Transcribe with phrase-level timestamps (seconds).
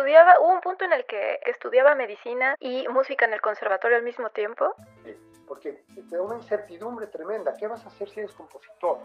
[0.00, 4.02] estudiaba, hubo un punto en el que estudiaba medicina y música en el conservatorio al
[4.02, 4.74] mismo tiempo.
[5.04, 5.14] Sí,
[5.46, 7.52] porque te da una incertidumbre tremenda.
[7.58, 8.98] ¿Qué vas a hacer si eres compositor?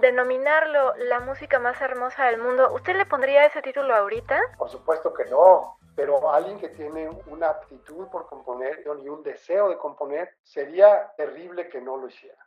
[0.00, 4.40] Denominarlo la música más hermosa del mundo, ¿usted le pondría ese título ahorita?
[4.56, 9.68] Por supuesto que no pero alguien que tiene una aptitud por componer y un deseo
[9.68, 12.38] de componer, sería terrible que no lo hiciera.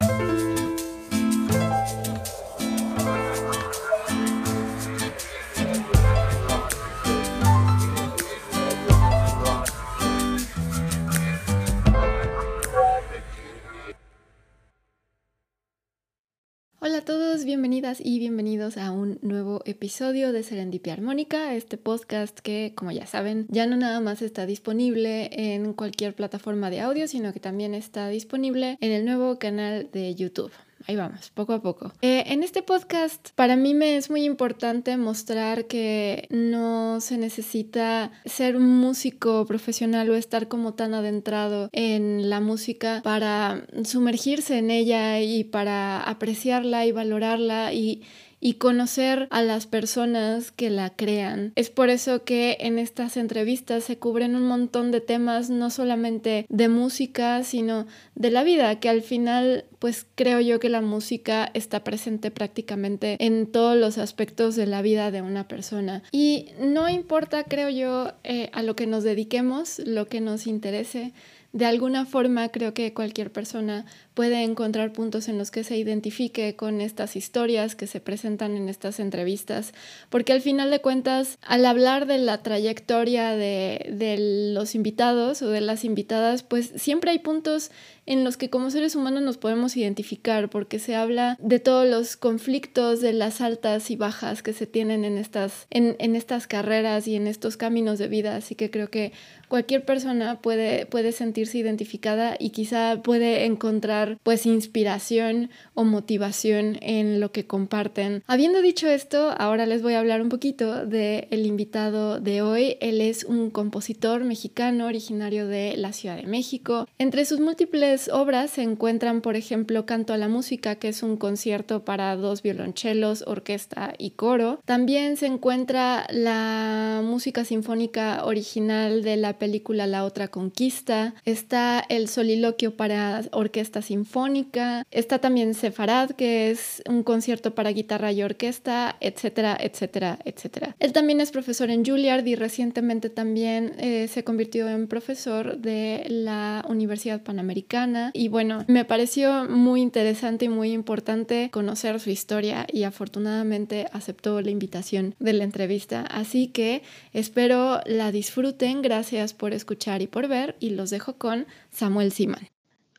[17.01, 22.73] A todos, bienvenidas y bienvenidos a un nuevo episodio de Serendipia Armónica, este podcast que,
[22.75, 27.33] como ya saben, ya no nada más está disponible en cualquier plataforma de audio, sino
[27.33, 30.51] que también está disponible en el nuevo canal de YouTube
[30.87, 31.91] ahí vamos, poco a poco.
[32.01, 38.11] Eh, en este podcast para mí me es muy importante mostrar que no se necesita
[38.25, 44.71] ser un músico profesional o estar como tan adentrado en la música para sumergirse en
[44.71, 48.03] ella y para apreciarla y valorarla y
[48.41, 51.53] y conocer a las personas que la crean.
[51.55, 56.47] Es por eso que en estas entrevistas se cubren un montón de temas, no solamente
[56.49, 61.49] de música, sino de la vida, que al final pues creo yo que la música
[61.53, 66.03] está presente prácticamente en todos los aspectos de la vida de una persona.
[66.11, 71.13] Y no importa, creo yo, eh, a lo que nos dediquemos, lo que nos interese,
[71.53, 76.55] de alguna forma creo que cualquier persona puede encontrar puntos en los que se identifique
[76.55, 79.73] con estas historias que se presentan en estas entrevistas,
[80.09, 85.49] porque al final de cuentas, al hablar de la trayectoria de, de los invitados o
[85.49, 87.71] de las invitadas, pues siempre hay puntos
[88.05, 92.17] en los que como seres humanos nos podemos identificar, porque se habla de todos los
[92.17, 97.07] conflictos, de las altas y bajas que se tienen en estas, en, en estas carreras
[97.07, 98.35] y en estos caminos de vida.
[98.35, 99.13] Así que creo que
[99.47, 107.19] cualquier persona puede, puede sentirse identificada y quizá puede encontrar pues inspiración o motivación en
[107.19, 108.23] lo que comparten.
[108.27, 112.77] Habiendo dicho esto, ahora les voy a hablar un poquito del el invitado de hoy.
[112.81, 116.87] Él es un compositor mexicano originario de la Ciudad de México.
[116.97, 121.17] Entre sus múltiples obras se encuentran, por ejemplo, Canto a la Música, que es un
[121.17, 124.59] concierto para dos violonchelos, orquesta y coro.
[124.65, 131.13] También se encuentra la música sinfónica original de la película La Otra Conquista.
[131.25, 134.85] Está el soliloquio para orquesta sinfónica.
[134.89, 140.77] Está también Sefarad, que es un concierto para guitarra y orquesta, etcétera, etcétera, etcétera.
[140.79, 146.05] Él también es profesor en Juilliard y recientemente también eh, se convirtió en profesor de
[146.07, 152.65] la Universidad Panamericana y bueno, me pareció muy interesante y muy importante conocer su historia
[152.71, 156.03] y afortunadamente aceptó la invitación de la entrevista.
[156.03, 156.81] Así que
[157.11, 158.81] espero la disfruten.
[158.81, 162.47] Gracias por escuchar y por ver y los dejo con Samuel Siman.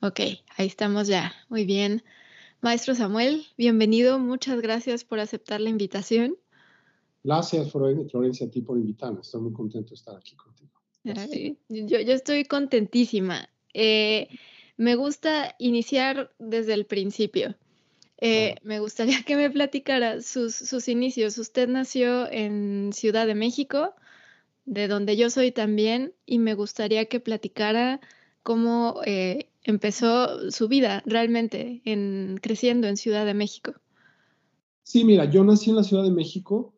[0.05, 0.19] Ok,
[0.57, 1.33] ahí estamos ya.
[1.49, 2.03] Muy bien.
[2.61, 4.19] Maestro Samuel, bienvenido.
[4.19, 6.37] Muchas gracias por aceptar la invitación.
[7.23, 9.21] Gracias, Florencia, a ti por invitarme.
[9.21, 10.73] Estoy muy contento de estar aquí contigo.
[11.69, 13.49] yo, yo, estoy contentísima.
[13.75, 14.27] Eh,
[14.77, 17.55] me gusta iniciar desde el principio.
[18.19, 21.39] Eh, me gustaría que me platicara sus, inicios.
[21.39, 23.95] Usted nació en Ciudad de México,
[24.65, 28.01] de donde yo soy también, y me gustaría que platicara
[28.43, 33.75] cómo eh, empezó su vida realmente en, creciendo en Ciudad de México.
[34.83, 36.75] Sí, mira, yo nací en la Ciudad de México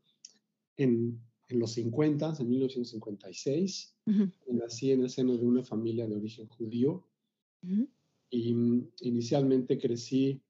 [0.76, 3.94] en, los 50, en 1956.
[4.48, 7.06] Nací en el seno de una familia de origen judío.
[8.30, 8.50] Y
[9.00, 10.42] inicialmente crecí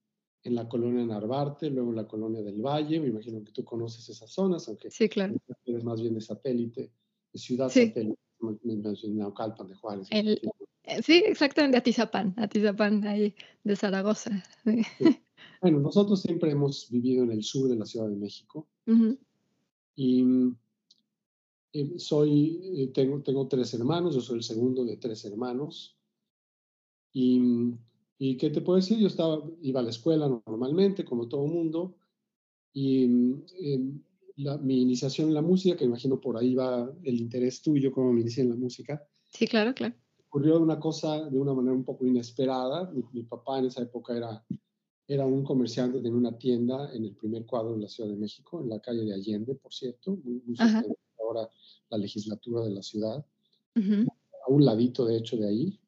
[0.42, 3.00] en la colonia Narvarte, luego en la colonia del Valle.
[3.00, 5.34] Me imagino que tú conoces esas zonas, aunque sí, claro.
[5.64, 6.90] eres más bien de satélite,
[7.32, 10.08] de ciudad satélite, en Naucalpan de Juárez.
[11.02, 14.30] Sí, exactamente, Atizapán, Atizapán, ahí de Zaragoza.
[15.60, 18.68] Bueno, nosotros siempre hemos vivido en el sur de la Ciudad de México.
[19.96, 20.56] Y mm,
[21.72, 25.96] eh, soy, eh, tengo, tengo tres hermanos, yo soy el segundo de tres hermanos.
[27.14, 27.40] Y,
[28.18, 31.96] y qué te puedo decir, yo estaba, iba a la escuela normalmente, como todo mundo,
[32.74, 33.42] y em,
[34.36, 38.20] mi iniciación en la música, que imagino por ahí va el interés tuyo, cómo me
[38.20, 39.02] inicié en la música.
[39.30, 39.94] Sí, claro, claro.
[40.34, 42.92] Ocurrió una cosa de una manera un poco inesperada.
[43.12, 44.44] Mi, papá en esa época era,
[45.06, 48.60] era un comerciante, de una tienda en el primer cuadro de la Ciudad de México,
[48.60, 50.56] en la calle de Allende, por cierto, muy, muy
[51.20, 51.48] ahora
[51.88, 53.24] la legislatura de la ciudad,
[53.76, 55.78] a un ladito de hecho de ahí.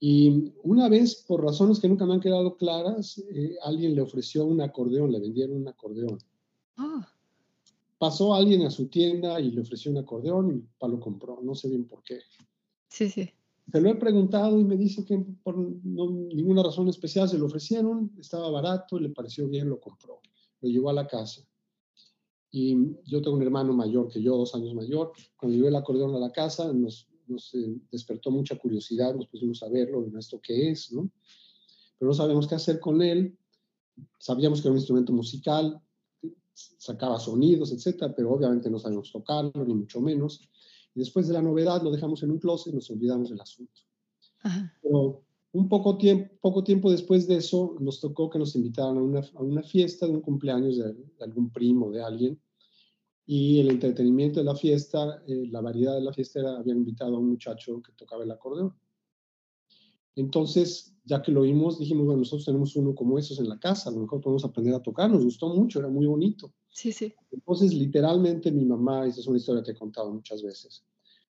[0.00, 4.44] Y una vez, por razones que nunca me han quedado claras, eh, alguien le ofreció
[4.44, 6.18] un acordeón, le vendieron un acordeón.
[6.76, 7.10] Ah.
[7.98, 11.40] pasó alguien a su tienda y le ofreció un acordeón y mi papá lo compró,
[11.42, 12.20] no sé bien por qué.
[12.90, 13.30] Sí, sí.
[13.72, 18.10] Se lo he preguntado y me dice que por ninguna razón especial se lo ofrecieron,
[18.18, 20.20] estaba barato, le pareció bien, lo compró,
[20.60, 21.42] lo llevó a la casa.
[22.50, 25.12] Y yo tengo un hermano mayor que yo, dos años mayor.
[25.36, 29.62] Cuando llevé el acordeón a la casa, nos, nos eh, despertó mucha curiosidad, nos pusimos
[29.62, 31.08] a verlo, esto qué es, ¿no?
[31.96, 33.38] Pero no sabemos qué hacer con él.
[34.18, 35.80] Sabíamos que era un instrumento musical,
[36.54, 40.49] sacaba sonidos, etcétera, pero obviamente no sabíamos tocarlo, ni mucho menos.
[40.94, 43.80] Y después de la novedad lo dejamos en un closet y nos olvidamos del asunto.
[44.82, 45.22] Pero
[45.52, 49.20] un poco tiempo, poco tiempo después de eso nos tocó que nos invitaran a una,
[49.20, 52.40] a una fiesta de un cumpleaños de, algún primo, de alguien.
[53.26, 57.16] Y el entretenimiento de la fiesta, eh, la variedad de la fiesta era, habían invitado
[57.16, 58.74] a un muchacho que tocaba el acordeón.
[60.20, 63.88] Entonces, ya que lo vimos, dijimos, bueno, nosotros tenemos uno como esos en la casa,
[63.88, 66.52] a lo mejor podemos aprender a tocar, nos gustó mucho, era muy bonito.
[66.68, 67.14] Sí, sí.
[67.32, 70.84] Entonces, literalmente mi mamá, esa es una historia que he contado muchas veces,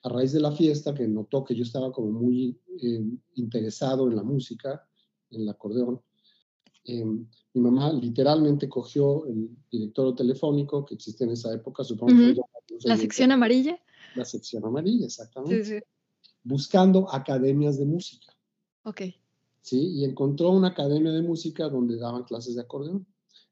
[0.02, 3.02] a raíz de la fiesta que notó que yo estaba como muy eh,
[3.36, 4.86] interesado en la música,
[5.30, 6.00] en el acordeón,
[6.84, 12.36] eh, mi mamá literalmente cogió el directorio telefónico que existía en esa época, supongo que...
[12.84, 13.80] ¿La sección amarilla?
[14.14, 15.64] La sección amarilla, exactamente.
[15.64, 15.84] Sí, sí.
[16.42, 18.33] Buscando academias de música.
[18.84, 19.02] Ok.
[19.60, 23.06] Sí, y encontró una academia de música donde daban clases de acordeón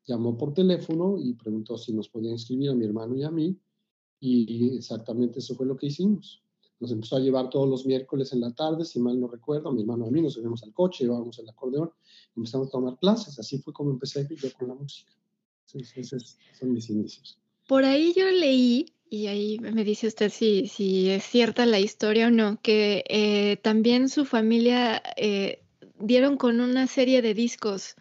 [0.07, 3.57] llamó por teléfono y preguntó si nos podía inscribir a mi hermano y a mí.
[4.21, 6.43] Y exactamente eso fue lo que hicimos.
[6.79, 9.73] Nos empezó a llevar todos los miércoles en la tarde, si mal no recuerdo, a
[9.73, 11.91] mi hermano y a mí nos subimos al coche, llevábamos el acordeón
[12.37, 13.39] empezamos a tomar clases.
[13.39, 15.13] Así fue como empecé yo con la música.
[15.75, 17.39] esos son mis inicios.
[17.69, 22.29] Por ahí yo leí, y ahí me dice usted si, si es cierta la historia
[22.29, 25.61] o no, que eh, también su familia eh,
[25.99, 27.95] dieron con una serie de discos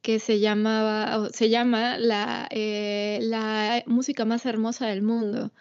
[0.00, 5.52] que se llamaba, se llama la, eh, la música más hermosa del mundo.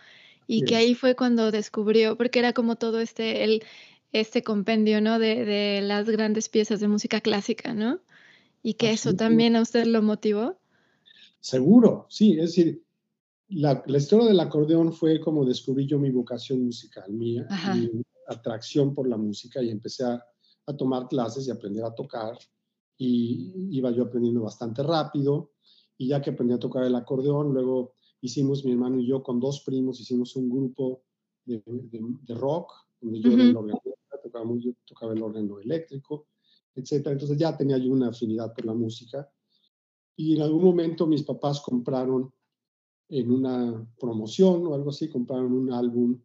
[0.47, 3.61] Y que ahí fue cuando descubrió, porque era como todo este, el,
[4.13, 5.19] este compendio, ¿no?
[5.19, 7.99] De, de, las grandes piezas de música clásica, ¿no?
[8.61, 10.57] Y que eso también a usted lo motivó.
[11.41, 12.82] Seguro, sí, es decir,
[13.55, 18.93] la, la, historia del acordeón fue como descubrí yo mi vocación musical, mía, mi atracción
[18.93, 20.23] por la música y empecé a,
[20.65, 22.37] a tomar clases y aprender a tocar
[22.97, 25.51] y iba yo aprendiendo bastante rápido
[25.97, 29.39] y ya que aprendí a tocar el acordeón, luego hicimos mi hermano y yo con
[29.39, 31.03] dos primos, hicimos un grupo
[31.45, 32.71] de, de, rock,
[33.01, 33.89] donde yo era el organista,
[34.23, 36.27] tocaba, yo tocaba el órgano eléctrico,
[36.75, 37.07] etc.
[37.07, 39.29] Entonces ya tenía yo una afinidad por la música.
[40.15, 42.33] Y en algún momento mis papás compraron
[43.19, 46.19] en una promoción o algo así, compraron un álbum,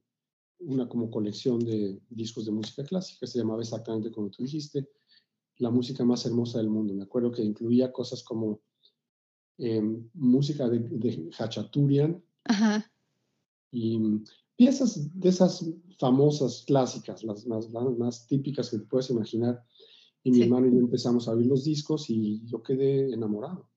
[0.61, 4.89] una como colección de discos de música clásica, se llamaba exactamente como tú dijiste,
[5.59, 6.95] la música más hermosa del mundo.
[6.95, 8.61] Me acuerdo que incluía cosas como
[9.59, 12.23] em, música de, de Hachaturian
[13.71, 14.01] y
[14.57, 19.63] piezas de esas famosas clásicas, las más, más típicas que te puedes imaginar.
[20.23, 23.69] Y mi hermano y yo empezamos a oír los discos y yo quedé enamorado.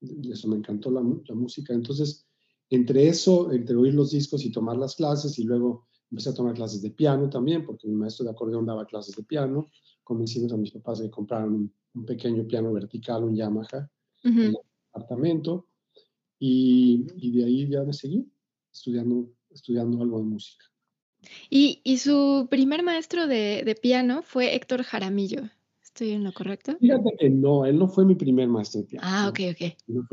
[0.00, 1.72] De eso me encantó la, la música.
[1.72, 2.26] Entonces,
[2.70, 6.54] entre eso, entre oír los discos y tomar las clases, y luego empecé a tomar
[6.54, 9.68] clases de piano también, porque mi maestro de acordeón daba clases de piano
[10.04, 11.72] convencimos a mis papás de que compraran un,
[12.06, 13.88] pequeño piano vertical, un Yamaha,
[14.24, 14.58] en el
[14.92, 15.68] apartamento,
[16.40, 18.28] y, y, de ahí ya me seguí
[18.72, 20.64] estudiando, estudiando algo de música.
[21.48, 25.42] Y, y su primer maestro de, de, piano fue Héctor Jaramillo.
[25.84, 26.76] ¿Estoy en lo correcto?
[26.80, 29.06] Fíjate que no, él no fue mi primer maestro de piano.
[29.08, 29.76] Ah, ok, ok.
[29.86, 30.04] No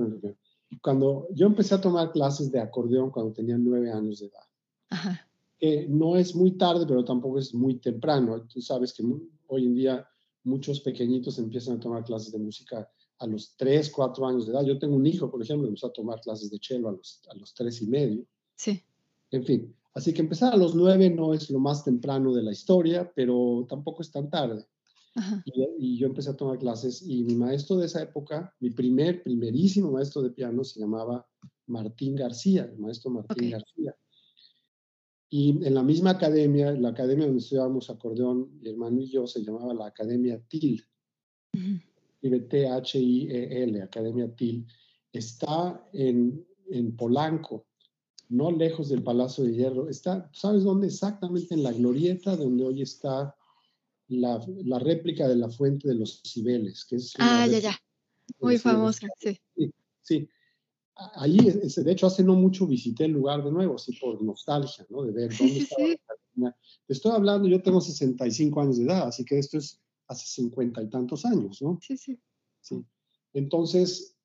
[0.82, 4.44] cuando yo empecé a tomar clases de acordeón cuando tenía nueve años de edad.
[4.90, 5.28] Ajá.
[5.60, 8.48] Que no es muy tarde, pero tampoco es muy temprano.
[8.48, 9.04] Tú sabes que
[9.48, 10.08] hoy en día
[10.44, 14.66] muchos pequeñitos empiezan a tomar clases de música a los 3, 4 años de edad.
[14.66, 17.22] Yo tengo un hijo, por ejemplo, que empezó a tomar clases de cello a los,
[17.30, 18.26] a los 3 y medio.
[18.56, 18.82] Sí.
[19.30, 22.52] En fin, así que empezar a los 9 no es lo más temprano de la
[22.52, 24.66] historia, pero tampoco es tan tarde.
[25.46, 29.22] Y, y, yo empecé a tomar clases y mi maestro de esa época, mi primer,
[29.24, 31.28] primerísimo maestro de piano se llamaba
[31.68, 33.96] Martín García, el maestro Martín García.
[35.34, 39.42] Y en la misma academia, la academia donde estudiábamos acordeón, mi hermano y yo, se
[39.42, 40.84] llamaba la Academia TIL.
[42.22, 44.68] T-H-I-E-L, Academia TIL.
[45.14, 47.66] Está en, en Polanco,
[48.28, 49.88] no lejos del Palacio de Hierro.
[49.88, 50.88] Está, ¿sabes dónde?
[50.88, 53.34] Exactamente en la glorieta donde hoy está
[54.12, 57.14] la, la réplica de la Fuente de los Cibeles, que es...
[57.18, 57.80] Ah, ya, ya.
[58.40, 59.38] Muy famosa, sí.
[59.56, 59.74] sí.
[60.04, 60.28] Sí,
[61.16, 65.04] allí, de hecho, hace no mucho visité el lugar de nuevo, así por nostalgia, ¿no?
[65.04, 66.56] De ver dónde estaba
[66.88, 70.82] Te estoy hablando, yo tengo 65 años de edad, así que esto es hace 50
[70.82, 71.80] y tantos años, ¿no?
[71.82, 72.20] Sí, sí.
[72.62, 72.84] Sí.
[73.34, 74.16] Entonces,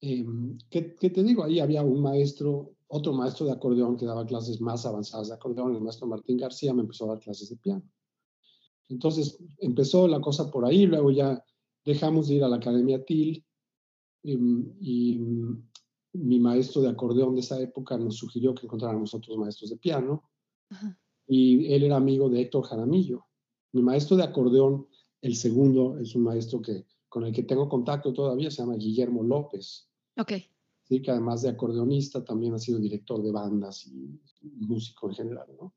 [0.00, 1.42] em, ¿qué, ¿qué, te digo?
[1.44, 5.76] Ahí había un maestro otro maestro de acordeón que daba clases más avanzadas de acordeón,
[5.76, 7.82] el maestro Martín García, me empezó a dar clases de piano.
[8.90, 11.42] Entonces empezó la cosa por ahí, luego ya
[11.84, 13.44] dejamos de ir a la Academia TIL
[14.24, 15.20] em, y,
[16.12, 20.24] mi maestro de acordeón de esa época nos sugirió que encontráramos otros maestros de piano
[21.24, 23.26] y él era amigo de Héctor Jaramillo.
[23.72, 24.88] Mi maestro de acordeón,
[25.22, 29.22] el segundo, es un maestro que, con el que tengo contacto todavía, se llama Guillermo
[29.22, 29.88] López.
[30.16, 30.32] Ok.
[30.82, 35.46] Sí, que además de acordeonista también ha sido director de bandas y músico en general,
[35.60, 35.74] ¿no?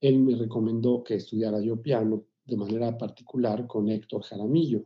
[0.00, 4.84] Él me recomendó que estudiara yo piano de manera particular con Héctor Jaramillo.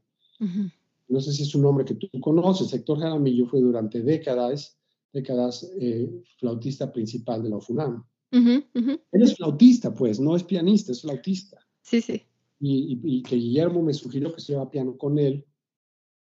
[1.09, 2.73] No sé si es un nombre que tú conoces.
[2.73, 4.79] Héctor Jaramillo fue durante décadas,
[5.13, 8.05] décadas eh, flautista principal de la UFUNAM.
[8.31, 11.59] Él es flautista, pues, no es pianista, es flautista.
[11.83, 12.23] Sí, sí.
[12.61, 15.45] Y, que Guillermo me sugirió que estudiara piano con él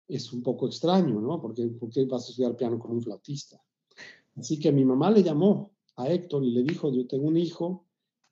[0.07, 1.41] es un poco extraño, ¿no?
[1.41, 3.61] Porque ¿por qué vas a estudiar piano con un flautista?
[4.37, 7.88] Así que mi mamá le llamó a Héctor y le dijo, yo tengo un hijo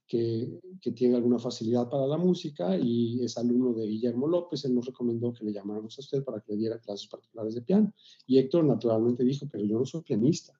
[0.07, 4.65] que, que, tiene alguna facilidad para la música y es alumno de Guillermo López.
[4.65, 7.63] Él nos recomendó que le llamáramos a usted para que le diera clases particulares de
[7.63, 7.93] piano.
[8.27, 10.59] Y Héctor naturalmente dijo, pero yo no soy pianista,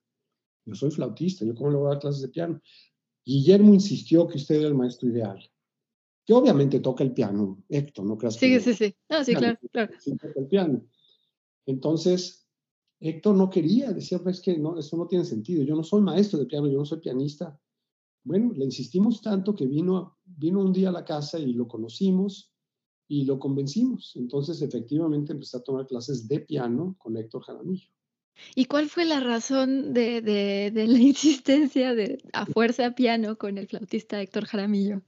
[0.65, 2.61] yo soy flautista, ¿yo cómo le voy a dar clases de piano?
[3.25, 5.39] Guillermo insistió que usted era el maestro ideal.
[6.25, 8.35] Que obviamente toca el piano, Héctor, ¿no creas?
[8.35, 8.95] Sí, sí, sí.
[9.09, 9.93] No, sí, claro, claro.
[9.99, 10.85] Sí, toca el piano.
[11.65, 12.47] Entonces,
[12.99, 15.63] Héctor no quería, decía, pues que no, eso no tiene sentido.
[15.63, 17.59] Yo no soy maestro de piano, yo no soy pianista.
[18.27, 22.51] Bueno, le insistimos tanto que vino, vino un día a la casa y lo conocimos
[23.07, 24.17] y lo convencimos.
[24.17, 27.87] Entonces, efectivamente, empecé a tomar clases de piano con Héctor Jaramillo.
[28.53, 33.57] ¿Y cuál fue la razón de, de, de la insistencia de a fuerza piano con
[33.57, 35.03] el flautista Héctor Jaramillo?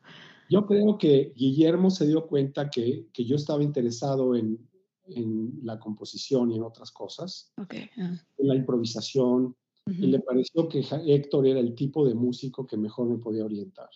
[0.49, 4.65] Yo creo que Guillermo se dio cuenta que, que yo estaba interesado en,
[5.07, 7.89] en, la composición y en otras cosas, okay.
[7.97, 9.57] en la improvisación,
[9.97, 13.89] y le pareció que Héctor era el tipo de músico que mejor me podía orientar.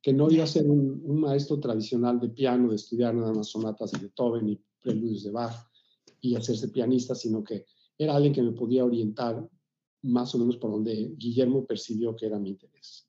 [0.00, 3.92] Que no iba a ser un, maestro tradicional de piano, de estudiar nada más sonatas
[3.92, 5.54] de Beethoven y preludios de Bach
[6.20, 9.48] y hacerse pianista, sino que era alguien que me podía orientar
[10.02, 13.08] más o menos por donde Guillermo percibió que era mi interés.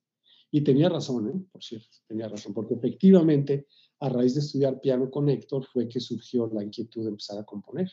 [0.51, 1.45] Y tenía razón, ¿eh?
[1.51, 3.67] por cierto, tenía razón, porque efectivamente
[3.99, 7.43] a raíz de estudiar piano con Héctor fue que surgió la inquietud de empezar a
[7.43, 7.89] componer.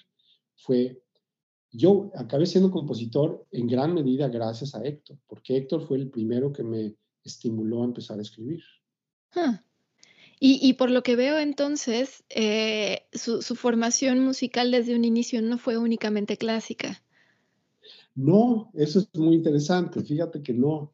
[0.56, 1.02] Fue
[1.72, 6.52] yo acabé siendo compositor en gran medida gracias a Héctor, porque Héctor fue el primero
[6.52, 8.62] que me estimuló a empezar a escribir.
[10.42, 15.76] Y, por lo que veo entonces, eh, su, formación musical desde un inicio no fue
[15.76, 17.02] únicamente clásica.
[18.14, 20.02] No, eso es muy interesante.
[20.02, 20.92] Fíjate que no.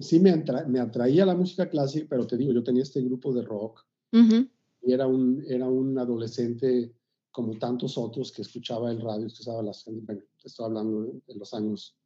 [0.00, 3.42] Sí me, me, atraía la música clásica, pero te digo, yo tenía este grupo de
[3.42, 6.92] rock y era un, era un adolescente
[7.32, 11.96] como tantos otros que escuchaba el radio, escuchaba las, bueno, estoy hablando de, los años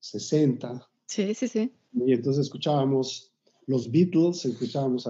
[0.00, 0.90] 60.
[1.06, 1.72] Sí, sí, sí.
[1.92, 3.32] Y entonces escuchábamos
[3.66, 5.08] los Beatles, escuchábamos,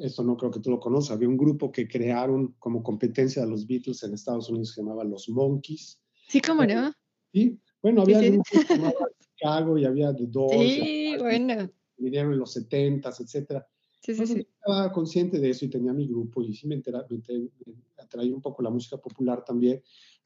[0.00, 3.50] esto no creo que tú lo conozcas, había un grupo que crearon como competencia de
[3.50, 6.00] los Beatles en Estados Unidos que se llamaba Los Monkeys.
[6.28, 6.92] Sí, ¿cómo no?
[7.32, 8.58] Sí, bueno, había sí, sí.
[9.36, 10.54] Chicago y había The Doors.
[10.54, 11.70] Sí, bueno.
[11.96, 13.66] Vinieron en los 70s, etcétera.
[14.00, 14.38] Sí, sí, sí.
[14.38, 17.20] Estaba consciente de eso y tenía mi grupo y sí me, entera, me,
[17.98, 19.82] atraía un poco la música popular también,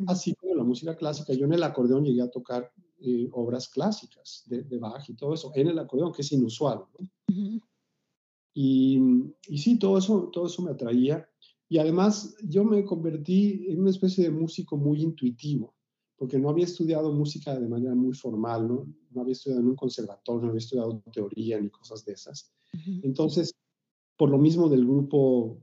[0.06, 1.32] así como la música clásica.
[1.32, 5.34] Yo en el acordeón llegué a tocar eh, obras clásicas de, de, Bach y todo
[5.34, 6.84] eso, en el acordeón, que es inusual.
[6.98, 7.60] ¿no?
[8.54, 9.00] y,
[9.48, 11.28] y, sí, todo eso, todo eso me atraía.
[11.68, 15.74] Y además yo me convertí en una especie de músico muy intuitivo,
[16.16, 18.86] porque no había estudiado música de manera muy formal, ¿no?
[19.10, 22.52] no había estudiado en un conservatorio, no había estudiado teoría ni cosas de esas.
[23.02, 23.54] Entonces,
[24.22, 25.58] por lo mismo del grupo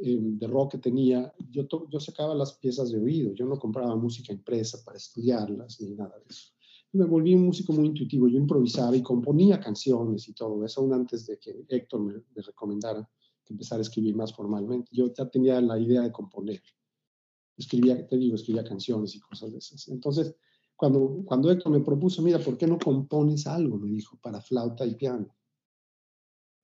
[0.00, 3.96] eh, de rock que tenía, yo, yo sacaba las piezas de oído, yo no compraba
[3.96, 6.52] música impresa para estudiarlas ni nada de eso.
[6.92, 10.92] Me volví un músico muy intuitivo, yo improvisaba y componía canciones y todo eso, aún
[10.92, 13.10] antes de que Héctor me, me recomendara
[13.44, 14.88] que empezara a escribir más formalmente.
[14.92, 16.62] Yo ya tenía la idea de componer.
[17.56, 19.88] Escribía, te digo, escribía canciones y cosas de esas.
[19.88, 20.32] Entonces,
[20.76, 23.76] cuando, cuando Héctor me propuso, mira, ¿por qué no compones algo?
[23.78, 25.35] Me dijo, para flauta y piano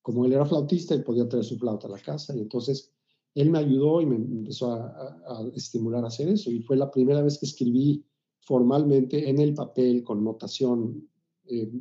[0.03, 2.93] como él era flautista, él podía traer su flauta a la casa y entonces
[3.35, 7.23] él me ayudó y me empezó a, estimular a hacer eso y fue la primera
[7.23, 8.05] vez que escribí
[8.41, 11.09] formalmente en el papel con notación
[11.45, 11.73] eh,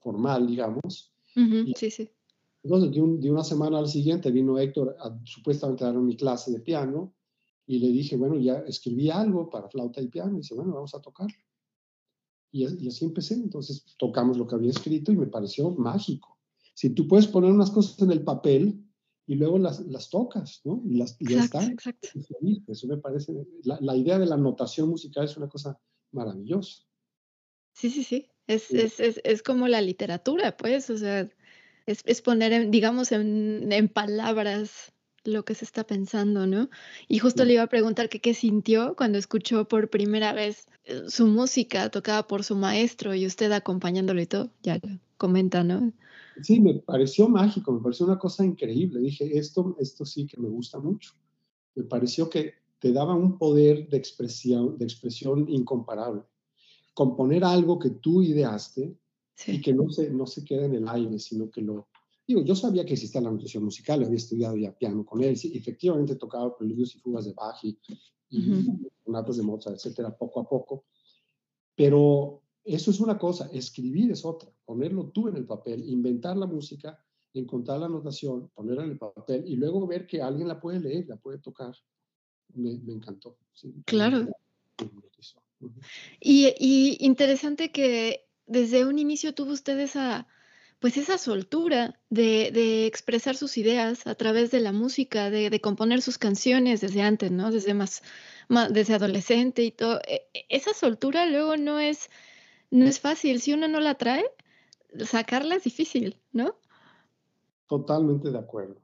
[0.00, 1.12] formal, digamos.
[1.76, 2.10] sí, sí.
[2.62, 6.60] Entonces, de, una semana al siguiente vino Héctor a, supuestamente a dar mi clase de
[6.60, 7.14] piano
[7.66, 10.34] y le dije, bueno, ya escribí algo para flauta y piano.
[10.34, 11.28] Y dice, bueno, vamos a tocar.
[12.50, 13.34] Y, y así empecé.
[13.34, 16.39] Entonces tocamos lo que había escrito y me pareció mágico.
[16.80, 18.82] Si tú puedes poner unas cosas en el papel
[19.26, 20.82] y luego las, las tocas, ¿no?
[20.86, 21.62] Y, las, ya está.
[21.62, 22.08] Exacto.
[22.68, 23.34] Eso me parece,
[23.64, 25.78] la, la, idea de la notación musical es una cosa
[26.10, 26.84] maravillosa.
[27.74, 28.30] Sí, sí, sí.
[28.46, 31.28] Es, es, es, es, como la literatura, pues, o sea,
[31.84, 36.70] es, poner, digamos, en, en, palabras lo que se está pensando, ¿no?
[37.08, 41.02] Y justo le iba a preguntar que qué sintió cuando escuchó por primera vez eh,
[41.08, 44.80] su música tocada por su maestro y usted acompañándolo y todo, ya
[45.18, 45.92] comenta, ¿no?
[46.42, 49.00] Sí, me pareció mágico, me pareció una cosa increíble.
[49.00, 51.12] Dije, esto, esto sí que me gusta mucho.
[51.74, 56.22] Me pareció que te daba un poder de expresión, de expresión incomparable
[56.94, 58.94] componer algo que tú ideaste
[59.46, 61.88] y que no se, no se queda en el aire, sino que lo...
[62.26, 65.50] Digo, yo sabía que existía la notación musical, había estudiado ya piano con él, sí,
[65.54, 67.78] efectivamente tocaba preludios y fugas de Bach y,
[68.28, 70.84] y de Mozart, etcétera, poco a poco,
[71.74, 76.46] pero eso es una cosa, escribir es otra, ponerlo tú en el papel, inventar la
[76.46, 77.02] música,
[77.32, 81.06] encontrar la notación, ponerla en el papel y luego ver que alguien la puede leer,
[81.08, 81.74] la puede tocar.
[82.54, 83.38] Me, me encantó.
[83.86, 84.26] claro.
[86.20, 90.26] Y, interesante que desde un inicio tuvo usted esa,
[90.78, 96.18] pues esa soltura de, expresar sus ideas a través de la música, de, componer sus
[96.18, 97.50] canciones desde antes, ¿no?
[97.50, 98.02] Desde más,
[98.70, 100.00] desde adolescente y todo.
[100.06, 102.10] E, e, esa soltura luego no es,
[102.70, 103.40] no es fácil.
[103.40, 104.24] Si uno no la trae,
[105.04, 106.56] sacarla es difícil, ¿no?
[107.68, 108.80] Totalmente de acuerdo.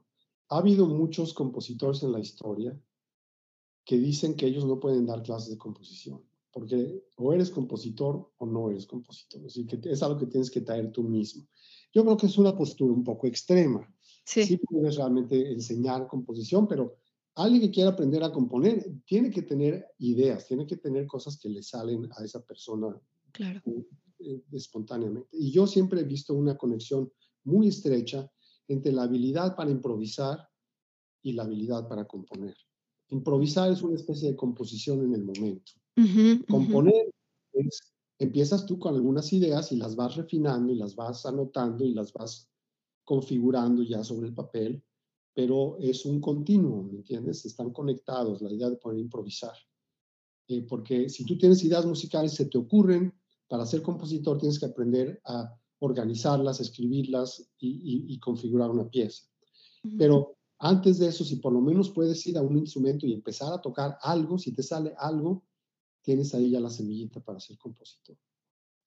[0.49, 2.79] Ha habido muchos compositores en la historia
[3.83, 6.21] que dicen que ellos no pueden dar clases de composición
[6.57, 10.61] porque o eres compositor o no eres compositor, así que es algo que tienes que
[10.61, 11.45] traer tú mismo.
[11.93, 13.87] Yo creo que es una postura un poco extrema.
[14.25, 14.43] Sí.
[14.43, 16.97] sí puedes realmente enseñar composición, pero
[17.35, 21.47] alguien que quiera aprender a componer tiene que tener ideas, tiene que tener cosas que
[21.47, 22.99] le salen a esa persona
[23.37, 23.61] claro.
[24.19, 25.29] Eh, espontáneamente.
[25.31, 27.11] Y yo siempre he visto una conexión
[27.43, 28.29] muy estrecha
[28.67, 30.39] entre la habilidad para improvisar
[31.21, 32.55] y la habilidad para componer.
[33.09, 35.71] Improvisar es una especie de composición en el momento.
[36.49, 37.13] Componer
[37.53, 41.93] es, empiezas tú con algunas ideas y las vas refinando y las vas anotando y
[41.93, 42.49] las vas
[43.03, 44.83] configurando ya sobre el papel,
[45.33, 47.45] pero es un continuo, ¿me entiendes?
[47.45, 49.55] Están conectados, la idea de poder improvisar.
[50.47, 53.13] Eh, porque si tú tienes ideas musicales, se te ocurren,
[53.47, 59.23] para ser compositor tienes que aprender a organizarlas, escribirlas y, configurar una pieza.
[59.97, 63.53] Pero antes de eso, si por lo menos puedes ir a un instrumento y empezar
[63.53, 65.45] a tocar algo, si te sale algo,
[66.01, 68.17] tienes ahí ya la semillita para ser compositor.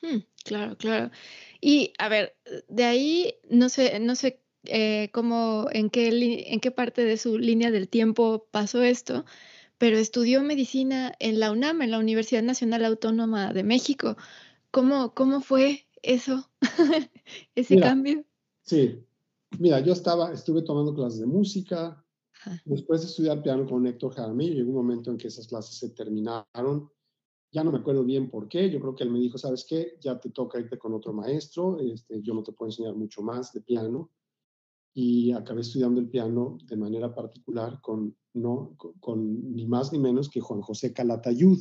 [0.02, 1.10] Mm, claro, claro.
[1.60, 2.34] Y a ver,
[2.68, 6.08] de ahí no sé, no sé eh, cómo, en qué,
[6.52, 9.24] en qué parte de su línea del tiempo pasó esto,
[9.78, 14.16] pero estudió medicina en la UNAM, en la Universidad Nacional Autónoma de México.
[14.70, 16.50] ¿Cómo, cómo fue eso,
[17.54, 18.24] ese cambio?
[18.62, 19.04] Sí,
[19.58, 22.04] mira, yo estaba, estuve tomando clases de música,
[22.64, 25.90] después de estudiar piano con Héctor Jaramillo, llegó un momento en que esas clases se
[25.90, 26.90] terminaron
[27.52, 29.96] ya no me acuerdo bien por qué, yo creo que él me dijo, ¿sabes qué?
[30.00, 33.52] Ya te toca irte con otro maestro, este, yo no te puedo enseñar mucho más
[33.52, 34.10] de piano.
[34.92, 40.28] Y acabé estudiando el piano de manera particular con, no, con, ni más ni menos
[40.28, 41.58] que Juan José Calatayud,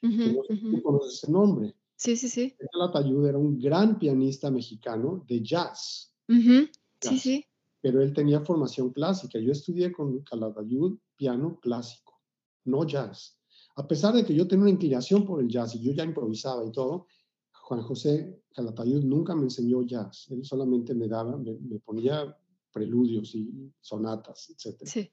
[0.00, 1.76] que no sé si conoces ese nombre.
[2.02, 2.56] Sí, sí, sí.
[2.72, 6.12] Calatayud era un gran pianista mexicano de jazz.
[6.26, 7.44] Sí, sí.
[7.80, 9.38] Pero él tenía formación clásica.
[9.38, 12.20] Yo estudié con Calatayud piano clásico,
[12.64, 13.38] no jazz.
[13.76, 16.64] A pesar de que yo tenía una inclinación por el jazz y yo ya improvisaba
[16.64, 17.06] y todo,
[17.52, 20.26] Juan José Calatayud nunca me enseñó jazz.
[20.30, 22.36] Él solamente me daba, me, ponía
[22.72, 24.76] preludios y sonatas, etc.
[24.82, 25.12] Sí.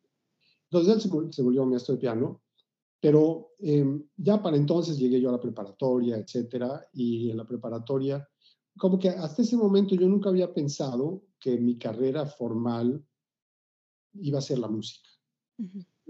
[0.72, 2.42] Entonces él se, volvió maestro de piano,
[3.00, 8.28] pero em, ya para entonces llegué yo a la preparatoria, etcétera, y en la preparatoria,
[8.78, 13.06] como que hasta ese momento yo nunca había pensado que mi carrera formal
[14.14, 15.10] iba a ser la música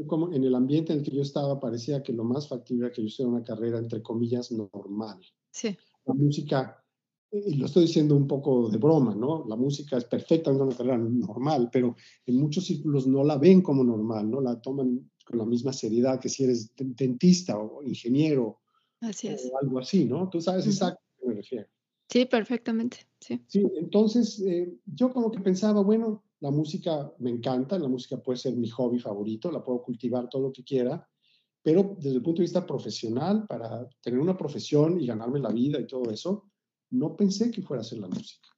[0.08, 2.94] como en el ambiente en el que yo estaba, parecía que lo más factible era
[2.94, 5.20] que yo hiciera una carrera, entre comillas, normal.
[5.52, 5.76] Sí.
[6.06, 6.84] La música,
[7.32, 9.46] y lo estoy diciendo un poco de broma, ¿no?
[9.48, 13.84] La música es perfectamente una carrera normal, pero en muchos círculos no la ven como
[13.84, 14.42] normal, ¿no?
[14.42, 18.62] La toman con la misma seriedad que si eres dentista o ingeniero
[19.00, 19.48] así es.
[19.52, 20.28] o algo así, ¿no?
[20.28, 21.68] Tú sabes exactamente a qué me refiero.
[22.10, 23.40] Sí, perfectamente, sí.
[23.46, 28.40] Sí, entonces eh, yo como que pensaba, bueno, la música me encanta, la música puede
[28.40, 31.08] ser mi hobby favorito, la puedo cultivar todo lo que quiera,
[31.62, 35.80] pero desde el punto de vista profesional, para tener una profesión y ganarme la vida
[35.80, 36.50] y todo eso,
[36.90, 38.50] no pensé que fuera a ser la música.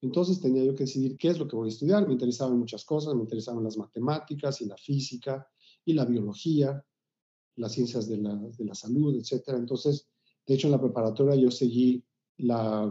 [0.00, 2.06] Entonces tenía yo que decidir qué es lo que voy a estudiar.
[2.06, 5.46] Me interesaban muchas cosas, me interesaban las matemáticas y la física
[5.84, 6.84] y la biología,
[7.56, 9.48] las ciencias de la, de la salud, etc.
[9.56, 10.08] Entonces,
[10.46, 12.04] de hecho, en la preparatoria yo seguí
[12.38, 12.90] la,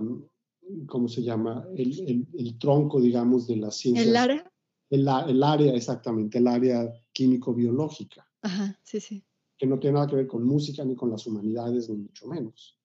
[0.88, 1.68] ¿cómo se llama?
[1.76, 4.04] El, el, tronco, digamos, de la ciencia.
[4.04, 4.52] ¿El área?
[4.90, 8.28] El, el área, exactamente, el área químico-biológica.
[8.42, 9.24] Ajá, sí, sí.
[9.58, 12.78] Que no tiene nada que ver con música ni con las humanidades, ni mucho menos.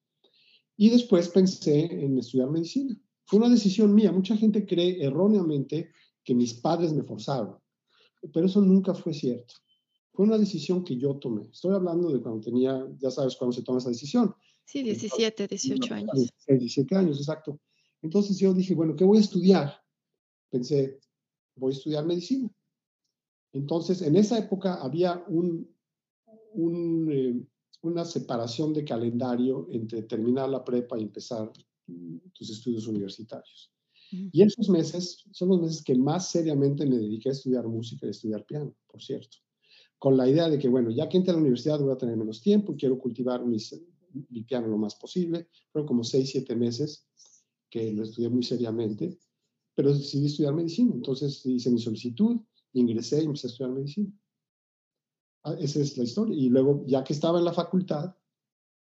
[0.77, 2.99] Y después pensé en estudiar medicina.
[3.27, 4.11] Fue una decisión mía.
[4.13, 5.93] Mucha gente cree erróneamente
[6.25, 7.57] que mis padres me forzaron,
[8.33, 9.55] pero eso nunca fue cierto.
[10.15, 11.43] Fue una decisión que yo tomé.
[11.51, 14.33] Estoy hablando de cuando tenía, ya sabes cuándo se toma esa decisión.
[14.65, 16.33] Sí, 17, 18 años.
[16.47, 17.61] 17 años, exacto.
[18.01, 19.75] Entonces yo dije, bueno, ¿qué voy a estudiar?
[20.51, 21.01] Pensé,
[21.57, 22.49] voy a estudiar medicina.
[23.53, 25.69] Entonces, en esa época había un,
[27.11, 27.45] eh,
[27.83, 31.53] una separación de calendario entre terminar la prepa y empezar
[32.33, 33.73] tus estudios universitarios.
[34.11, 38.09] Y esos meses son los meses que más seriamente me dediqué a estudiar música y
[38.09, 39.39] a estudiar piano, por cierto.
[39.99, 42.17] Con la idea de que, bueno, ya que entre a la universidad voy a tener
[42.17, 43.81] menos tiempo y quiero cultivar mis,
[44.31, 45.49] mi piano lo más posible.
[45.73, 47.07] Fueron como seis, siete meses
[47.71, 49.19] que lo estudié muy seriamente,
[49.75, 50.93] pero decidí estudiar medicina.
[50.95, 52.41] Entonces hice mi solicitud,
[52.73, 54.13] ingresé y empecé a estudiar medicina.
[55.43, 56.37] Ah, esa es la historia.
[56.37, 58.15] Y luego, ya que estaba en la facultad,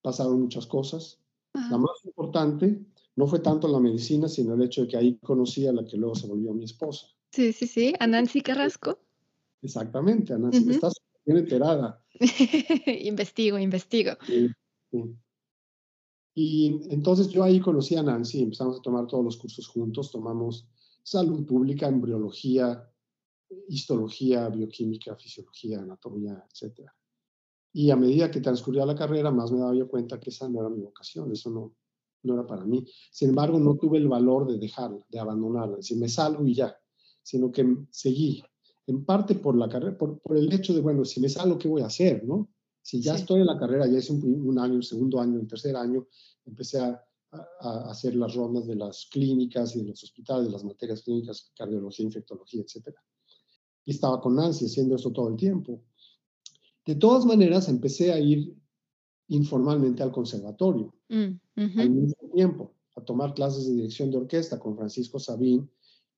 [0.01, 1.19] pasaron muchas cosas.
[1.53, 5.65] La más importante no fue tanto la medicina, sino el hecho de que ahí conocí
[5.65, 7.07] a la que luego se volvió mi esposa.
[7.31, 8.99] Sí, sí, sí, a Nancy Carrasco.
[9.65, 10.69] Exactamente, a Nancy.
[10.69, 10.93] Estás
[11.25, 12.01] bien enterada.
[13.01, 14.11] investigo, investigo.
[16.35, 20.67] Y entonces yo ahí conocí a Nancy, empezamos a tomar todos los cursos juntos, tomamos
[21.01, 22.87] salud pública, embriología,
[23.69, 26.87] histología, bioquímica, fisiología, anatomía, etc.
[27.73, 30.59] Y a medida que transcurría la carrera, más me daba yo cuenta que esa no
[30.59, 31.75] era mi vocación, eso no,
[32.23, 32.85] no era para mí.
[33.11, 36.77] Sin embargo, no tuve el valor de dejarla, de abandonarla, decir, me salgo y ya,
[37.23, 38.43] sino que seguí,
[38.87, 41.67] en parte por la carrera, por, por, el hecho de, bueno, si me salgo, ¿qué
[41.67, 42.23] voy a hacer?
[42.23, 42.49] ¿no?
[42.81, 45.47] Si ya estoy en la carrera, ya hice un, un, año, un segundo año, un
[45.47, 46.07] tercer año,
[46.45, 50.63] empecé a, a, hacer las rondas de las clínicas y de los hospitales, de las
[50.63, 52.95] materias clínicas, cardiología, infectología, etc.
[53.85, 55.81] Y estaba con Nancy haciendo eso todo el tiempo.
[56.85, 58.55] De todas maneras, empecé a ir
[59.27, 64.77] informalmente al conservatorio mm, al mismo tiempo, a tomar clases de dirección de orquesta con
[64.77, 65.69] Francisco Sabín.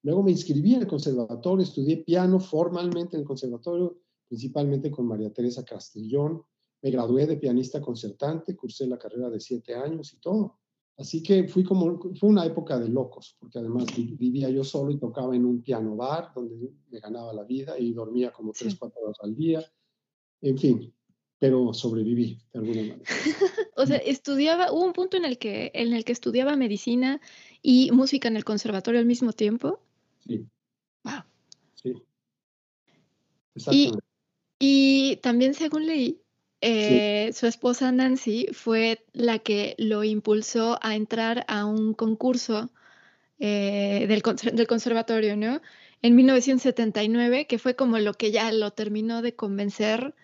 [0.03, 5.33] Luego me inscribí en el conservatorio, estudié piano formalmente en el conservatorio, principalmente con María
[5.33, 6.43] Teresa Castellón.
[6.81, 10.59] Me gradué de pianista concertante, cursé la carrera de siete años y todo.
[10.97, 14.97] Así que fui como, fue una época de locos, porque además vivía yo solo y
[14.97, 19.01] tocaba en un piano bar donde me ganaba la vida y dormía como tres, cuatro
[19.01, 19.63] horas al día.
[20.41, 20.93] En fin,
[21.37, 23.03] pero sobreviví de alguna manera.
[23.75, 27.21] o sea, estudiaba, hubo un punto en el, que, en el que estudiaba medicina
[27.61, 29.79] y música en el conservatorio al mismo tiempo.
[30.27, 30.45] Sí.
[31.03, 31.23] Wow.
[31.75, 31.93] Sí.
[33.55, 33.99] Exactamente.
[34.59, 36.21] Y, y también, según leí,
[36.61, 42.71] eh, su esposa Nancy fue la que lo impulsó a entrar a un concurso
[43.39, 44.23] eh, del,
[44.55, 45.61] del, conservatorio, ¿no?
[46.01, 50.15] En 1979, que fue como lo que ya lo terminó de convencer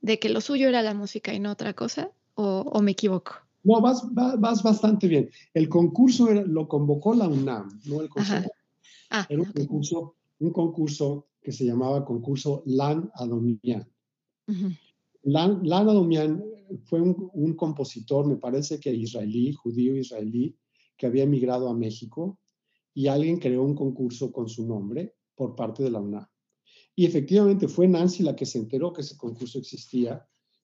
[0.00, 3.36] de que lo suyo era la música y no otra cosa, o, me equivoco.
[3.64, 5.30] No, vas, vas, bastante bien.
[5.54, 8.55] El concurso lo convocó la UNAM, no el conservatorio.
[9.10, 13.88] Ah, era un, concurso, un concurso que se llamaba concurso LAN Adomian.
[15.22, 16.42] Lan, Adomian
[16.84, 20.56] fue un, un, compositor, me parece que israelí, judío israelí,
[20.96, 22.38] que había emigrado a México
[22.94, 26.26] y alguien creó un concurso con su nombre por parte de la UNAM.
[26.94, 30.26] Y efectivamente fue Nancy la que se enteró que ese concurso existía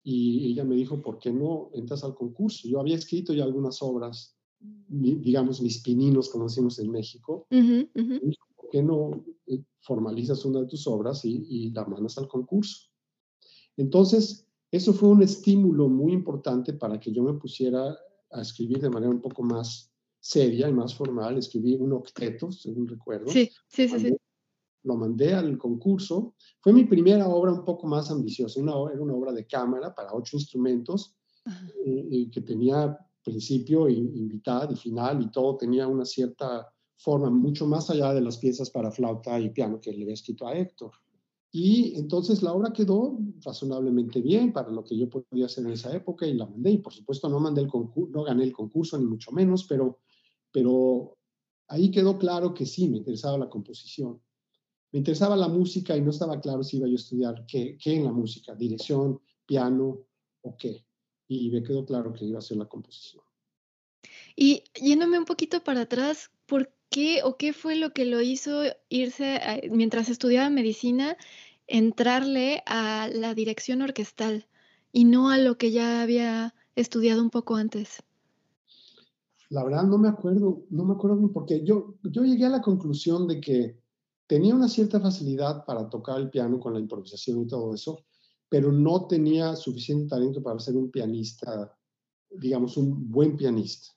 [0.04, 2.68] y ella me dijo, ¿por qué no entras al concurso?
[2.68, 4.36] Yo había escrito ya algunas obras,
[4.88, 7.46] digamos, mis pininos, como decimos en México.
[7.48, 12.88] ¿Por qué no eh, formalizas una de tus obras y, y la mandas al concurso?
[13.76, 17.96] Entonces, eso fue un estímulo muy importante para que yo me pusiera
[18.30, 21.38] a escribir de manera un poco más seria y más formal.
[21.38, 23.28] Escribí un octeto, según recuerdo.
[23.28, 23.98] Sí, sí, sí.
[23.98, 24.16] sí
[24.84, 26.34] lo mandé al concurso.
[26.60, 28.60] Fue mi primera obra un poco más ambiciosa.
[28.60, 31.14] Una, era una obra de cámara para ocho instrumentos
[31.84, 37.90] eh, que tenía principio, invitada y final y todo tenía una cierta forma mucho más
[37.90, 40.92] allá de las piezas para flauta y piano que le había escrito a Héctor.
[41.50, 45.94] Y entonces la obra quedó razonablemente bien para lo que yo podía hacer en esa
[45.94, 46.70] época y la mandé.
[46.70, 49.98] Y por supuesto no mandé el concurso, no gané el concurso ni mucho menos, pero,
[50.50, 51.18] pero
[51.68, 54.20] ahí quedó claro que sí me interesaba la composición
[54.92, 57.96] me interesaba la música y no estaba claro si iba yo a estudiar qué, qué
[57.96, 60.00] en la música, dirección, piano
[60.42, 60.84] o qué.
[61.40, 63.22] Y me quedó claro que iba a ser la composición.
[64.36, 68.62] Y yéndome un poquito para atrás, ¿por qué o qué fue lo que lo hizo
[68.88, 69.40] irse,
[69.70, 71.16] mientras estudiaba medicina,
[71.66, 74.46] entrarle a la dirección orquestal
[74.92, 78.02] y no a lo que ya había estudiado un poco antes?
[79.48, 82.62] La verdad no me acuerdo, no me acuerdo bien, porque yo, yo llegué a la
[82.62, 83.78] conclusión de que
[84.26, 88.04] tenía una cierta facilidad para tocar el piano con la improvisación y todo eso,
[88.52, 91.74] pero no tenía suficiente talento para ser un pianista,
[92.28, 93.88] digamos, un buen pianista.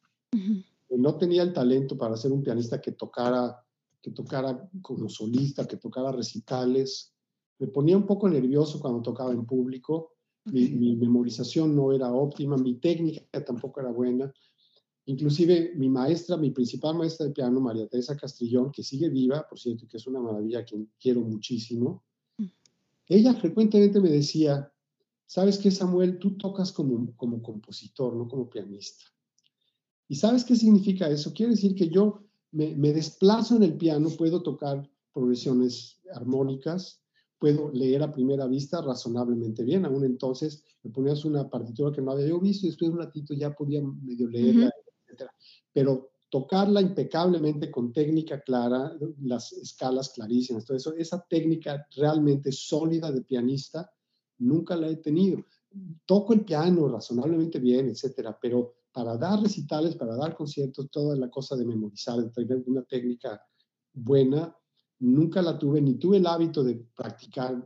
[0.91, 3.61] No tenía el talento para ser un pianista que tocara,
[4.01, 7.13] que tocara como solista, que tocara recitales.
[7.59, 10.13] Me ponía un poco nervioso cuando tocaba en público.
[10.45, 14.31] Mi, mi, memorización no era óptima, mi técnica tampoco era buena.
[15.03, 19.59] Inclusive mi maestra, mi principal maestra de piano, María Teresa Castrillón, que sigue viva, por
[19.59, 22.04] cierto, que es una maravilla, a quien quiero muchísimo,
[23.07, 24.71] ella frecuentemente me decía,
[25.25, 26.19] ¿sabes qué, Samuel?
[26.19, 29.05] Tú tocas como, como compositor, no como pianista.
[30.07, 31.33] ¿Y sabes qué significa eso?
[31.33, 37.01] Quiere decir que yo me, me desplazo en el piano, puedo tocar progresiones armónicas,
[37.39, 39.85] puedo leer a primera vista razonablemente bien.
[39.85, 43.03] Aún entonces me ponías una partitura que no había yo visto y después de un
[43.03, 44.71] ratito ya podía medio leerla
[45.71, 53.10] pero tocarla impecablemente con técnica clara, las escalas clarísimas, todo eso, esa técnica realmente sólida
[53.10, 53.89] de pianista,
[54.39, 55.45] nunca la he tenido.
[56.06, 61.30] Toco el piano razonablemente bien, etcétera, pero para dar recitales, para dar conciertos, toda la
[61.30, 63.41] cosa de memorizar, de tener una técnica
[63.93, 64.54] buena,
[65.00, 67.65] nunca la tuve, ni tuve el hábito de practicar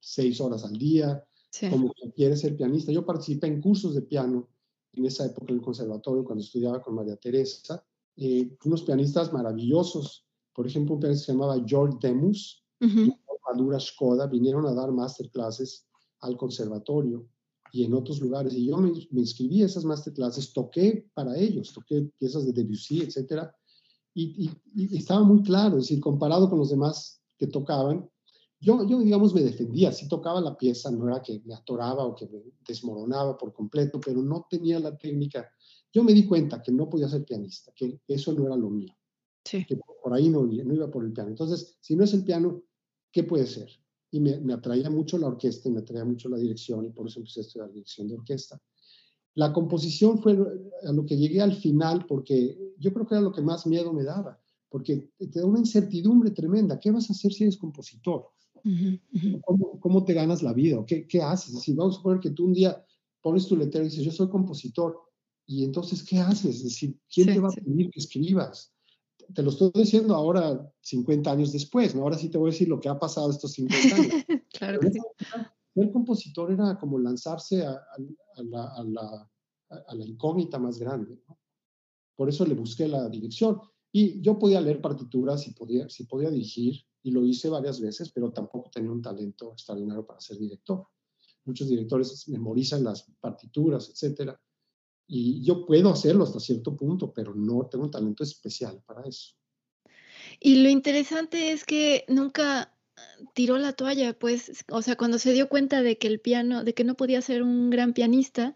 [0.00, 1.22] seis horas al día,
[1.68, 2.92] como quiere ser pianista.
[2.92, 4.48] Yo participé en cursos de piano
[4.94, 7.84] en esa época en el conservatorio, cuando estudiaba con María Teresa,
[8.16, 10.26] eh, unos pianistas maravillosos.
[10.52, 13.12] Por ejemplo, un pianista que se llamaba George Demus y
[13.46, 15.86] Madura Skoda vinieron a dar masterclasses
[16.20, 17.26] al conservatorio
[17.72, 18.54] y en otros lugares.
[18.54, 23.48] Y yo me, inscribí a esas masterclasses, toqué para ellos, toqué piezas de Debussy, etc.
[24.14, 28.08] Y, y, estaba muy claro, es decir, comparado con los demás que tocaban,
[28.62, 32.14] yo, yo, digamos, me defendía, si tocaba la pieza, no era que me atoraba o
[32.14, 35.50] que me desmoronaba por completo, pero no tenía la técnica.
[35.92, 38.94] Yo me di cuenta que no podía ser pianista, que eso no era lo mío.
[39.44, 39.64] Sí.
[39.66, 41.30] Que por ahí no, no iba por el piano.
[41.30, 42.62] Entonces, si no es el piano,
[43.10, 43.68] ¿qué puede ser?
[44.10, 47.20] Y me, me atraía mucho la orquesta, me atraía mucho la dirección, y por eso
[47.20, 48.60] empecé a estudiar dirección de orquesta.
[49.34, 50.32] La composición fue
[50.84, 53.92] a lo que llegué al final, porque yo creo que era lo que más miedo
[53.92, 56.78] me daba, porque te da una incertidumbre tremenda.
[56.78, 58.28] ¿Qué vas a hacer si eres compositor?
[59.80, 60.84] ¿Cómo, te ganas la vida?
[60.86, 61.58] ¿Qué, qué haces?
[61.60, 62.84] Si vamos a suponer que tú un día
[63.22, 64.98] pones tu letrero y dices, yo soy compositor,
[65.50, 66.58] y entonces, ¿qué haces?
[66.58, 68.72] Es decir, ¿quién te va a pedir que escribas?
[69.34, 72.02] Te lo estoy diciendo ahora, 50 años después, ¿no?
[72.02, 74.14] Ahora sí te voy a decir lo que ha pasado estos 50 años.
[74.52, 75.00] claro que sí.
[75.74, 77.82] El compositor era como lanzarse a,
[78.36, 79.30] la, a, la,
[79.88, 81.20] a, la, incógnita más grande.
[81.26, 81.36] ¿no?
[82.14, 83.60] Por eso le busqué la dirección.
[83.90, 88.12] Y yo podía leer partituras y podía, si podía dirigir, y lo hice varias veces,
[88.12, 90.86] pero tampoco tenía un talento extraordinario para ser director.
[91.44, 94.40] Muchos directores memorizan las partituras, etcétera,
[95.12, 99.34] y yo puedo hacerlo hasta cierto punto, pero no tengo un talento especial para eso.
[100.38, 102.72] Y lo interesante es que nunca
[103.34, 106.74] tiró la toalla, pues, o sea, cuando se dio cuenta de que el piano, de
[106.74, 108.54] que no podía ser un gran pianista,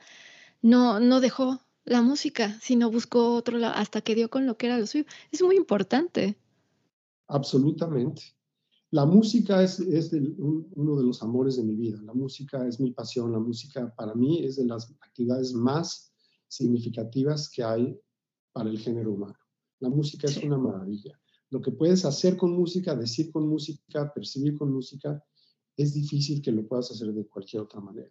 [0.63, 4.67] no, no dejó la música, sino buscó otro lado, hasta que dio con lo que
[4.67, 5.07] era lo suyo.
[5.33, 6.39] Es muy importante.
[7.27, 8.23] Absolutamente.
[8.93, 12.01] La música es, es uno de los amores de mi vida.
[12.03, 13.33] La música es mi pasión.
[13.33, 16.14] La música para mí es de las actividades más
[16.55, 17.99] significativas que hay
[18.53, 19.39] para el género humano.
[19.81, 21.19] La música es una maravilla.
[21.51, 25.23] Lo que puedes hacer con música, decir con música, percibir con música,
[25.77, 28.11] es difícil que lo puedas hacer de cualquier otra manera.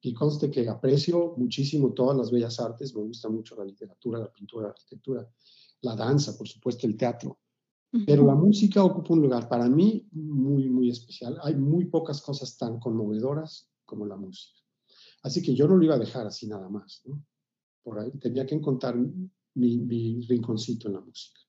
[0.00, 4.32] Y conste que aprecio muchísimo todas las bellas artes, me gusta mucho la literatura, la
[4.32, 5.30] pintura, la arquitectura,
[5.82, 7.38] la danza, por supuesto, el teatro.
[8.06, 11.38] Pero la música ocupa un lugar para mí muy, muy especial.
[11.42, 14.58] Hay muy pocas cosas tan conmovedoras como la música.
[15.22, 17.02] Así que yo no lo iba a dejar así nada más.
[17.04, 17.22] ¿no?
[17.82, 18.96] Por ahí tenía que encontrar
[19.54, 21.40] mi, mi rinconcito en la música.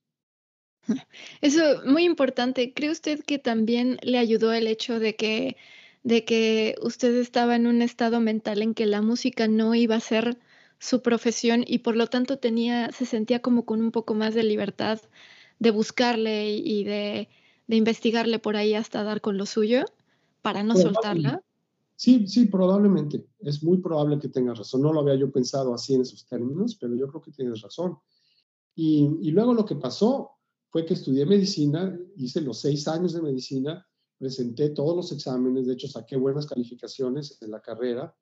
[1.42, 2.74] Eso muy importante.
[2.74, 5.58] ¿Cree usted que también le ayudó el hecho de que,
[6.04, 10.00] de que usted estaba en un estado mental en que la música no iba a
[10.00, 10.38] ser
[10.80, 14.44] su profesión y por lo tanto tenía, se sentía como con un poco más de
[14.44, 15.00] libertad
[15.60, 17.30] de buscarle y de,
[17.70, 19.86] investigarle por ahí hasta dar con lo suyo
[20.42, 21.42] para no soltarla?
[22.04, 23.30] Sí, sí, probablemente.
[23.40, 24.82] Es muy probable que tengas razón.
[24.82, 27.98] No lo había yo pensado así en esos términos, pero yo creo que tienes razón.
[28.76, 30.32] Y, luego lo que pasó
[30.70, 33.88] fue que estudié medicina, hice los seis años de medicina,
[34.18, 38.14] presenté todos los exámenes, de hecho saqué buenas calificaciones en la carrera.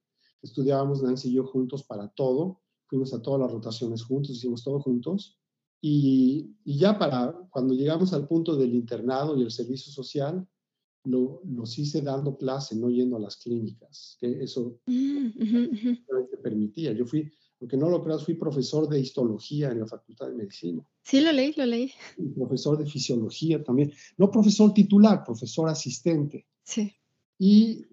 [0.43, 4.79] Estudiábamos Nancy y yo juntos para todo, fuimos a todas las rotaciones juntos, hicimos todo
[4.79, 5.39] juntos.
[5.81, 10.47] Y, ya para cuando llegamos al punto del internado y el servicio social,
[11.03, 15.29] lo, los hice dando clase, no yendo a las clínicas, que eso mm,
[16.41, 16.91] permitía.
[16.93, 20.85] Yo fui, aunque no lo creas, fui profesor de histología en la Facultad de Medicina.
[21.03, 21.91] Sí, lo leí, lo leí.
[22.35, 23.91] profesor de fisiología también.
[24.17, 26.47] No profesor titular, profesor asistente.
[26.63, 26.93] Sí.
[27.39, 27.85] Y,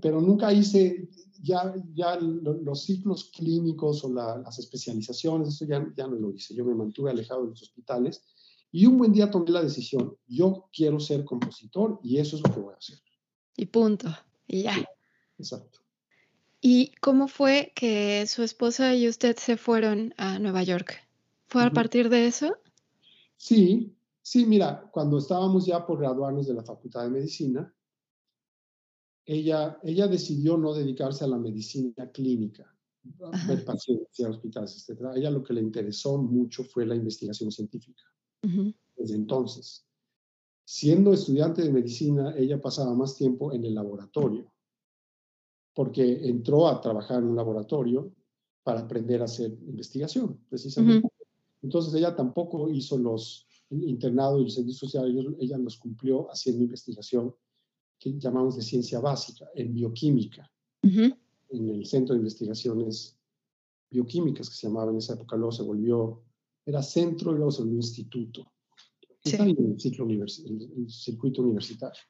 [0.00, 1.08] pero nunca hice
[1.42, 6.54] ya, ya los ciclos clínicos o las especializaciones, eso ya, ya no lo hice.
[6.54, 8.22] Yo me mantuve alejado de los hospitales
[8.70, 12.54] y un buen día tomé la decisión, yo quiero ser compositor y eso es lo
[12.54, 12.98] que voy a hacer.
[13.56, 14.08] Y punto,
[14.46, 14.84] y ya.
[15.38, 15.80] exacto.
[16.60, 20.96] ¿Y cómo fue que su esposa y usted se fueron a Nueva York?
[21.46, 22.56] ¿Fue a partir de eso?
[23.36, 27.72] Sí, sí, mira, cuando estábamos ya por graduarnos de la Facultad de Medicina,
[29.24, 32.74] ella, ella decidió no dedicarse a la medicina clínica,
[33.22, 35.04] a ver pacientes, a hospitales, etc.
[35.04, 38.02] A ella lo que le interesó mucho fue la investigación científica.
[38.42, 39.84] Desde entonces,
[40.64, 44.52] siendo estudiante de medicina, ella pasaba más tiempo en el laboratorio
[45.78, 48.12] porque entró a trabajar en un laboratorio
[48.64, 51.08] para aprender a hacer investigación, precisamente.
[51.62, 57.32] Entonces ella tampoco hizo los internados y el servicio social, ella los cumplió haciendo investigación
[57.96, 60.50] que llamamos de ciencia básica, en bioquímica,
[60.82, 61.16] en
[61.68, 63.16] el Centro de Investigaciones
[63.88, 66.22] Bioquímicas que se llamaba en esa época, luego se volvió,
[66.68, 68.52] era centro y luego se volvió instituto.
[69.24, 72.00] Está en el, ciclo el circuito universitario.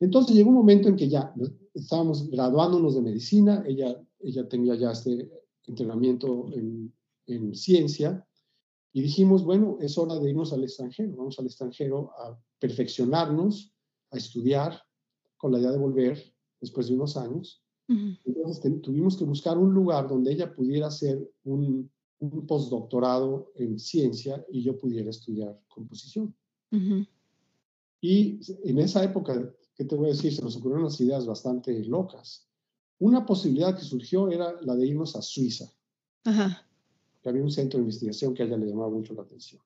[0.00, 1.34] Entonces llegó un momento en que ya
[1.74, 5.30] estábamos graduándonos de medicina, ella, ella tenía ya este
[5.66, 6.92] entrenamiento en,
[7.26, 8.24] en ciencia,
[8.92, 13.74] y dijimos, bueno, es hora de irnos al extranjero, vamos al extranjero a perfeccionarnos,
[14.10, 14.80] a estudiar,
[15.36, 17.62] con la idea de volver después de unos años.
[17.86, 24.44] Entonces tuvimos que buscar un lugar donde ella pudiera hacer un, un postdoctorado en ciencia
[24.50, 26.34] y yo pudiera estudiar composición.
[28.00, 30.34] Y en esa época ¿qué te voy a decir?
[30.34, 32.48] Se nos ocurrieron unas ideas bastante locas.
[32.98, 35.72] Una posibilidad que surgió era la de irnos a Suiza.
[36.24, 36.66] Ajá.
[37.22, 39.62] Que había un centro de investigación que a ella le llamaba mucho la atención.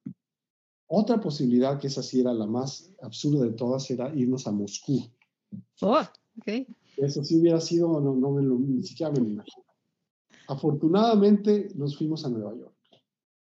[0.86, 5.02] Otra posibilidad, que esa sí era la más absurda de todas, era irnos a Moscú.
[5.80, 6.02] Oh,
[6.38, 6.68] ok.
[6.98, 9.64] Eso sí hubiera sido, no, no me lo, ni siquiera me lo imagino.
[10.48, 12.74] Afortunadamente nos fuimos a Nueva York.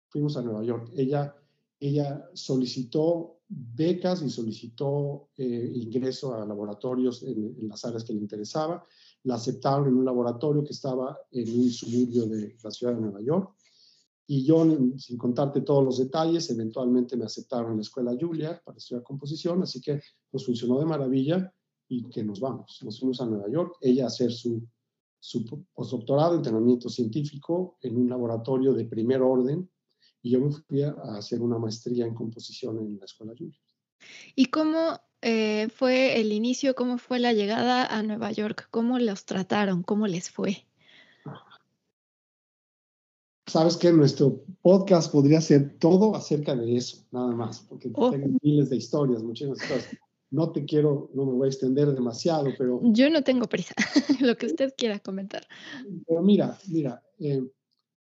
[0.08, 0.90] Fuimos a Nueva York.
[0.94, 1.34] Ella,
[1.80, 8.84] ella solicitó becas y solicitó eh, ingreso a laboratorios en, las áreas que le interesaba.
[9.24, 13.20] La aceptaron en un laboratorio que estaba en un suburbio de la ciudad de Nueva
[13.22, 13.54] York.
[14.26, 14.66] Y yo,
[14.98, 19.62] sin contarte todos los detalles, eventualmente me aceptaron en la escuela Julia para estudiar composición,
[19.62, 21.50] así que nos funcionó de maravilla
[21.88, 22.78] y que nos vamos.
[22.82, 24.62] Nos fuimos a Nueva York, ella a hacer su,
[25.20, 29.68] su postdoctorado, entrenamiento científico en un laboratorio de primer orden
[30.22, 33.58] y yo me fui a hacer una maestría en composición en la Escuela Julia.
[34.34, 38.68] ¿Y cómo eh, fue el inicio, cómo fue la llegada a Nueva York?
[38.70, 39.82] ¿Cómo los trataron?
[39.82, 40.64] ¿Cómo les fue?
[43.46, 48.10] Sabes que nuestro podcast podría ser todo acerca de eso, nada más, porque oh.
[48.10, 49.96] tengo miles de historias, muchísimas cosas.
[50.30, 52.80] No te quiero, no me voy a extender demasiado, pero...
[52.84, 53.74] Yo no tengo prisa,
[54.20, 55.46] lo que usted quiera comentar.
[56.06, 57.42] Pero mira, mira, eh,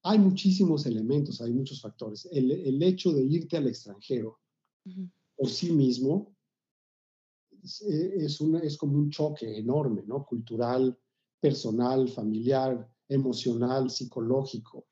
[0.04, 2.28] hay muchísimos elementos, hay muchos factores.
[2.32, 4.40] El, hecho de irte al extranjero
[5.36, 6.36] por sí mismo
[7.64, 10.26] es, una, es como un choque enorme, ¿no?
[10.26, 10.98] Cultural,
[11.40, 14.86] personal, familiar, emocional, psicológico.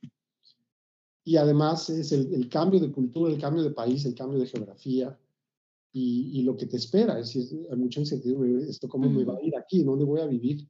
[1.24, 5.18] Y además es el, cambio de cultura, el cambio de país, el cambio de geografía
[5.94, 7.20] y, lo que te espera.
[7.20, 8.68] Es decir, hay mucha incertidumbre.
[8.68, 9.84] ¿Esto cómo me va a ir aquí?
[9.84, 10.68] ¿Dónde voy a vivir?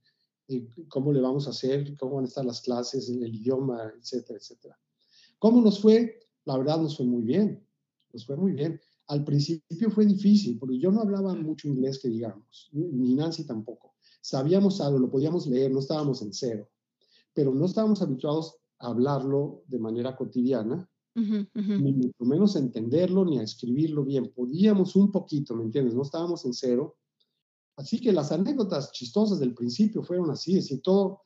[0.49, 4.37] Eh, cómo le vamos a hacer, cómo van a estar las clases, el idioma, etcétera,
[4.37, 4.77] etcétera.
[5.39, 6.19] ¿Cómo nos fue?
[6.45, 7.65] La verdad nos fue muy bien,
[8.11, 8.79] nos fue muy bien.
[9.07, 13.95] Al principio fue difícil, porque yo no hablaba mucho inglés, que digamos, ni Nancy tampoco.
[14.21, 16.69] Sabíamos algo, lo podíamos leer, no estábamos en cero,
[17.33, 23.37] pero no estábamos habituados a hablarlo de manera cotidiana, ni mucho menos a entenderlo, ni
[23.39, 24.31] a escribirlo bien.
[24.33, 25.93] Podíamos un poquito, ¿me entiendes?
[25.93, 26.97] No estábamos en cero,
[27.75, 31.23] Así que las anécdotas chistosas del principio fueron así, es decir, todo,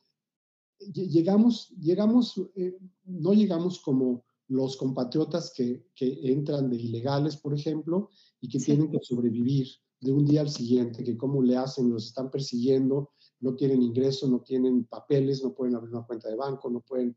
[0.78, 8.08] llegamos, llegamos, eh, no llegamos como los compatriotas que, que, entran de ilegales, por ejemplo,
[8.40, 9.68] y que tienen que sobrevivir
[10.00, 14.26] de un día al siguiente, que cómo le hacen, los están persiguiendo, no tienen ingreso,
[14.26, 17.14] no tienen papeles, no pueden abrir una cuenta de banco, no pueden,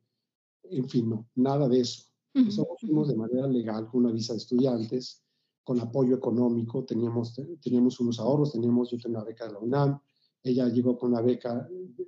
[0.63, 2.10] en fin, no, nada de eso.
[2.33, 5.23] Nosotros fuimos de manera legal con una visa de estudiantes,
[5.63, 9.99] con apoyo económico, teníamos, teníamos unos ahorros, teníamos, yo tenía una beca de la UNAM,
[10.43, 11.67] ella llegó con una beca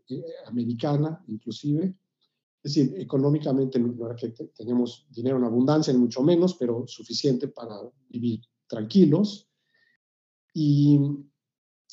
[0.09, 1.95] eh, americana, inclusive.
[2.63, 7.49] Es decir, económicamente no era que teníamos dinero en abundancia, ni mucho menos, pero suficiente
[7.49, 7.75] para
[8.09, 9.49] vivir tranquilos.
[10.53, 10.99] Y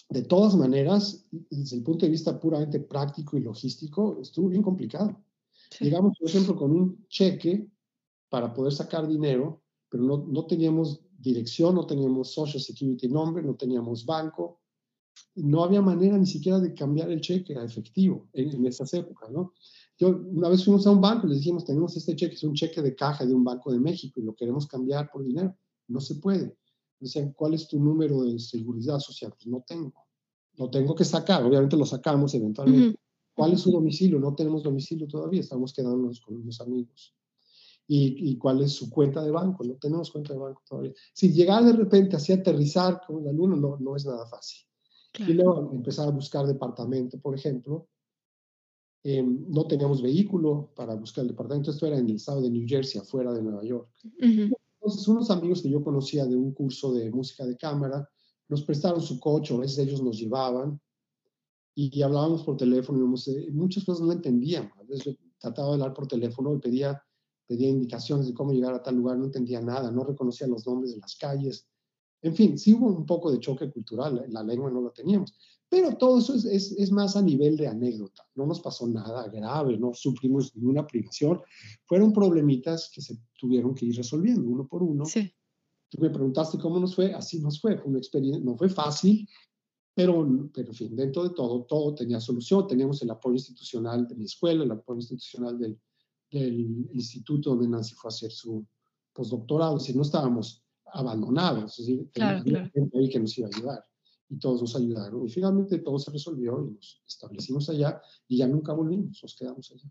[0.09, 5.21] de todas maneras, desde el punto de vista puramente práctico y logístico, estuvo bien complicado.
[5.81, 7.69] Llegamos, por ejemplo, con un cheque
[8.31, 13.57] para poder sacar dinero, pero no, no teníamos dirección, no teníamos Social Security Number, no
[13.57, 14.61] teníamos banco,
[15.35, 19.53] no había manera ni siquiera de cambiar el cheque a efectivo en, esas épocas, ¿no?
[19.99, 22.55] Yo una vez fuimos a un banco y les dijimos, tenemos este cheque, es un
[22.55, 25.55] cheque de caja de un banco de México y lo queremos cambiar por dinero.
[25.89, 26.57] No se puede.
[26.99, 29.33] Decían, ¿cuál es tu número de seguridad social?
[29.33, 30.07] Pues no tengo.
[30.57, 31.45] Lo tengo que sacar.
[31.45, 32.99] Obviamente lo sacamos eventualmente.
[33.35, 34.19] ¿Cuál es su domicilio?
[34.19, 37.15] No tenemos domicilio todavía, estamos quedándonos con unos amigos.
[37.93, 39.65] ¿Y, cuál es su cuenta de banco?
[39.65, 40.93] No tenemos cuenta de banco todavía.
[41.13, 44.65] Si llegar de repente así a aterrizar con el alumno no, no es nada fácil.
[45.19, 47.89] Y luego empezar a buscar departamento, por ejemplo.
[49.03, 51.73] Em, no teníamos vehículo para buscar el departamento.
[51.73, 53.89] Esto era en el estado de New Jersey, afuera de Nueva York.
[54.21, 58.09] Entonces, unos amigos que yo conocía de un curso de música de cámara
[58.49, 60.81] nos prestaron su coche, a veces ellos nos llevaban
[61.75, 64.73] y, hablábamos por teléfono y muchas cosas no entendíamos.
[64.79, 67.03] A veces trataba de hablar por teléfono y pedía,
[67.51, 70.93] pedía indicaciones de cómo llegar a tal lugar, no entendía nada, no reconocía los nombres
[70.93, 71.67] de las calles.
[72.23, 75.35] En fin, sí hubo un poco de choque cultural, la lengua no la teníamos.
[75.69, 78.23] Pero todo eso es, es, es, más a nivel de anécdota.
[78.37, 81.41] No nos pasó nada grave, no sufrimos ninguna privación.
[81.87, 85.05] Fueron problemitas que se tuvieron que ir resolviendo uno por uno.
[85.05, 85.33] Sí.
[85.89, 87.77] Tú me preguntaste cómo nos fue, así nos fue.
[87.79, 89.29] Fue una experiencia, no fue fácil,
[89.93, 90.25] pero,
[90.55, 92.69] pero en fin, dentro de todo, todo tenía solución.
[92.69, 95.81] Teníamos el apoyo institucional de mi escuela, el apoyo institucional del,
[96.31, 98.65] del instituto donde Nancy fue a hacer su
[99.13, 99.77] postdoctorado.
[99.77, 100.63] Es decir, no estábamos
[100.93, 103.85] abandonados, es decir, claro, gente ahí que nos iba a ayudar.
[104.29, 105.27] Y todos nos ayudaron.
[105.27, 109.73] Y finalmente todo se resolvió y nos establecimos allá y ya nunca volvimos, nos quedamos
[109.73, 109.91] allá.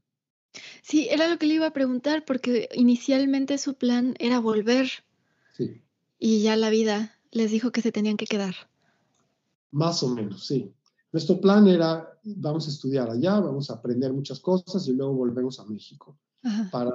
[0.81, 4.87] Sí, era lo que le iba a preguntar, porque inicialmente su plan era volver.
[5.57, 5.81] Sí.
[6.17, 8.55] Y ya la vida les dijo que se tenían que quedar.
[9.71, 10.73] Más o menos, sí.
[11.11, 15.59] Nuestro plan era, vamos a estudiar allá, vamos a aprender muchas cosas y luego volvemos
[15.59, 16.17] a México
[16.71, 16.91] para,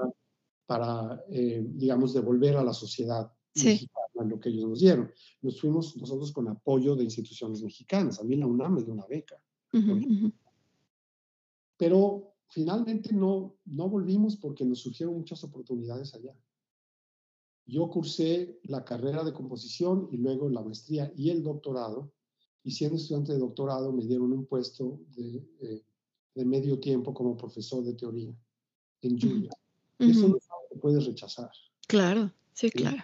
[0.67, 5.11] para eh, digamos, devolver a la sociedad mexicana lo que ellos nos dieron.
[5.43, 8.21] Nos fuimos nosotros con apoyo de instituciones mexicanas.
[8.21, 9.41] A mí la UNAM me dio una beca.
[11.77, 16.35] Pero finalmente no, no volvimos porque nos surgieron muchas oportunidades allá.
[17.67, 22.13] Yo cursé la carrera de composición y luego la maestría y el doctorado.
[22.63, 25.85] Y siendo estudiante de doctorado me dieron un puesto de, eh,
[26.35, 28.35] de medio tiempo como profesor de teoría
[29.09, 29.51] en Julia.
[29.99, 30.37] Eso no
[30.69, 31.51] se puede rechazar.
[31.87, 33.03] Claro, sí, claro.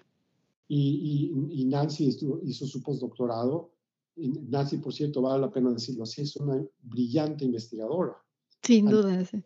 [0.68, 3.72] Y, y, Nancy hizo su postdoctorado.
[4.16, 8.16] Nancy, por cierto, vale la pena decirlo así, es una brillante investigadora.
[8.62, 9.42] Sin duda, sí.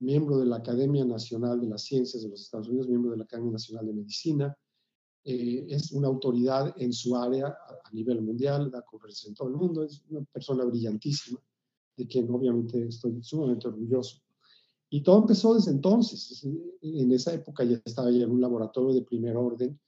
[0.00, 3.24] Miembro de la Academia Nacional de las Ciencias de los Estados Unidos, miembro de la
[3.24, 4.56] Academia Nacional de Medicina.
[5.24, 9.54] Eh, es una autoridad en su área a, nivel mundial, da conferencias en todo el
[9.54, 11.38] mundo, es una persona brillantísima,
[11.96, 14.20] de quien obviamente estoy sumamente orgulloso.
[14.92, 16.46] Y todo empezó desde entonces.
[16.82, 19.80] En esa época ya estaba ya en un laboratorio de primer orden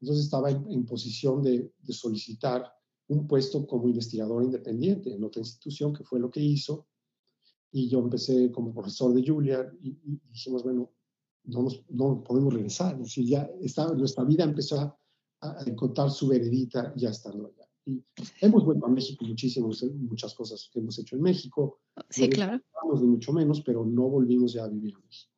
[0.00, 2.72] entonces estaba en, posición de, solicitar
[3.08, 6.86] un puesto como investigador independiente en otra institución, que fue lo que hizo.
[7.72, 9.98] Y yo empecé como profesor de Julia y,
[10.30, 10.90] dijimos, bueno,
[11.44, 12.98] no, nos, no podemos regresar.
[13.06, 14.96] Si ya está, nuestra vida empezó a,
[15.66, 17.59] encontrar su veredita ya estando allá.
[17.86, 18.02] Y
[18.40, 19.70] hemos vuelto a México muchísimo,
[20.08, 21.80] muchas cosas que hemos hecho en México.
[22.08, 22.60] Sí, claro.
[23.00, 25.32] Ni mucho menos, pero no volvimos ya a vivir en México.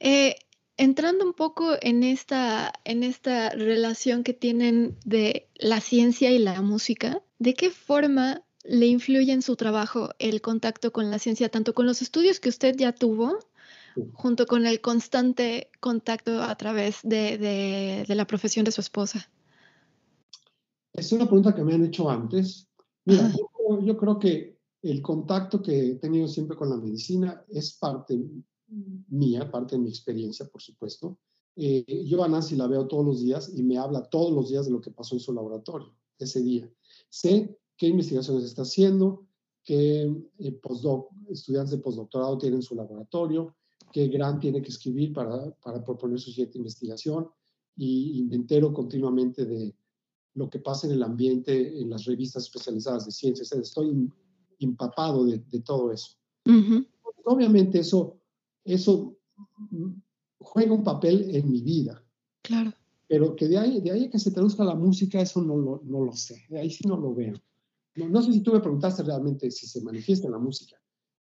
[0.00, 0.34] Eh,
[0.76, 6.60] entrando un poco en esta, en esta relación que tienen de la ciencia y la
[6.60, 11.74] música, ¿de qué forma le influye en su trabajo el contacto con la ciencia, tanto
[11.74, 13.38] con los estudios que usted ya tuvo,
[14.12, 19.30] junto con el constante contacto a través de, la profesión de su esposa?
[20.96, 22.68] Es una pregunta que me han hecho antes.
[23.04, 27.76] Mira, yo, yo creo que el contacto que he tenido siempre con la medicina es
[27.76, 28.18] parte
[29.08, 31.18] mía, parte de mi experiencia, por supuesto.
[31.54, 34.66] Eh, yo a Nancy la veo todos los días y me habla todos los días
[34.66, 36.70] de lo que pasó en su laboratorio ese día.
[37.08, 39.26] Sé qué investigaciones está haciendo,
[39.64, 40.02] qué
[40.38, 40.60] eh,
[41.30, 43.56] estudiantes de postdoctorado tienen en su laboratorio,
[43.92, 47.28] qué gran tiene que escribir para, para proponer su siguiente investigación
[47.76, 49.74] y, me entero continuamente de
[50.36, 53.50] lo que pasa en el ambiente, en las revistas especializadas de ciencias.
[53.52, 54.08] Estoy
[54.60, 56.12] empapado de, todo eso.
[57.24, 58.20] Obviamente eso
[58.66, 59.16] eso
[60.38, 62.04] juega un papel en mi vida.
[62.42, 62.72] Claro.
[63.08, 66.04] Pero que de ahí, de ahí que se traduzca la música, eso no lo, no
[66.04, 66.44] lo sé.
[66.50, 67.34] De ahí sí no lo veo.
[67.94, 70.76] No, no, sé si tú me preguntaste realmente si se manifiesta en la música,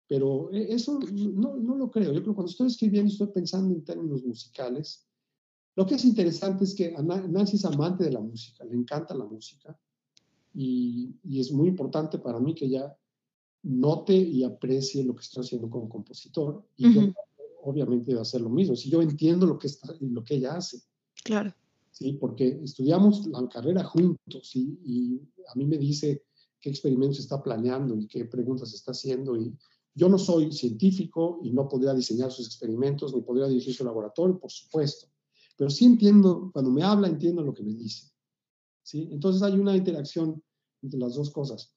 [0.07, 2.13] pero e, eso no, no lo creo.
[2.13, 5.04] Yo creo que cuando estoy escribiendo, estoy pensando en términos musicales.
[5.75, 9.25] Lo que es interesante es que Nancy es amante de la música, le encanta la
[9.25, 9.77] música.
[10.53, 12.95] Y, y es muy importante para mí que ella
[13.65, 17.13] note y aprecie lo que estoy haciendo como compositor y yo
[17.63, 18.75] obviamente voy a hacer lo mismo.
[18.75, 20.81] Si yo entiendo lo que, está, lo que ella hace.
[21.23, 21.51] Claro.
[21.91, 26.25] Sí, porque estudiamos la carrera juntos y, y, a mí me dice
[26.61, 29.35] qué experimentos está planeando y qué preguntas está haciendo.
[29.35, 29.51] Y
[29.95, 34.37] yo no soy científico y no podría diseñar sus experimentos ni podría dirigir su laboratorio,
[34.37, 35.07] por supuesto.
[35.57, 38.11] Pero sí entiendo, cuando me habla, entiendo lo que me dice.
[38.83, 39.09] ¿sí?
[39.11, 40.43] Entonces hay una interacción
[40.81, 41.73] entre las dos cosas.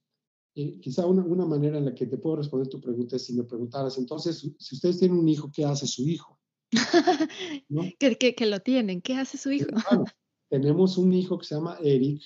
[0.54, 3.34] Eh, quizá una, una, manera en la que te puedo responder tu pregunta es si
[3.34, 6.40] me preguntaras, entonces, si ustedes tienen un hijo, ¿qué hace su hijo?
[7.98, 9.68] que, que, que, lo tienen, ¿qué hace su hijo?
[10.50, 12.22] tenemos un hijo que se llama Eric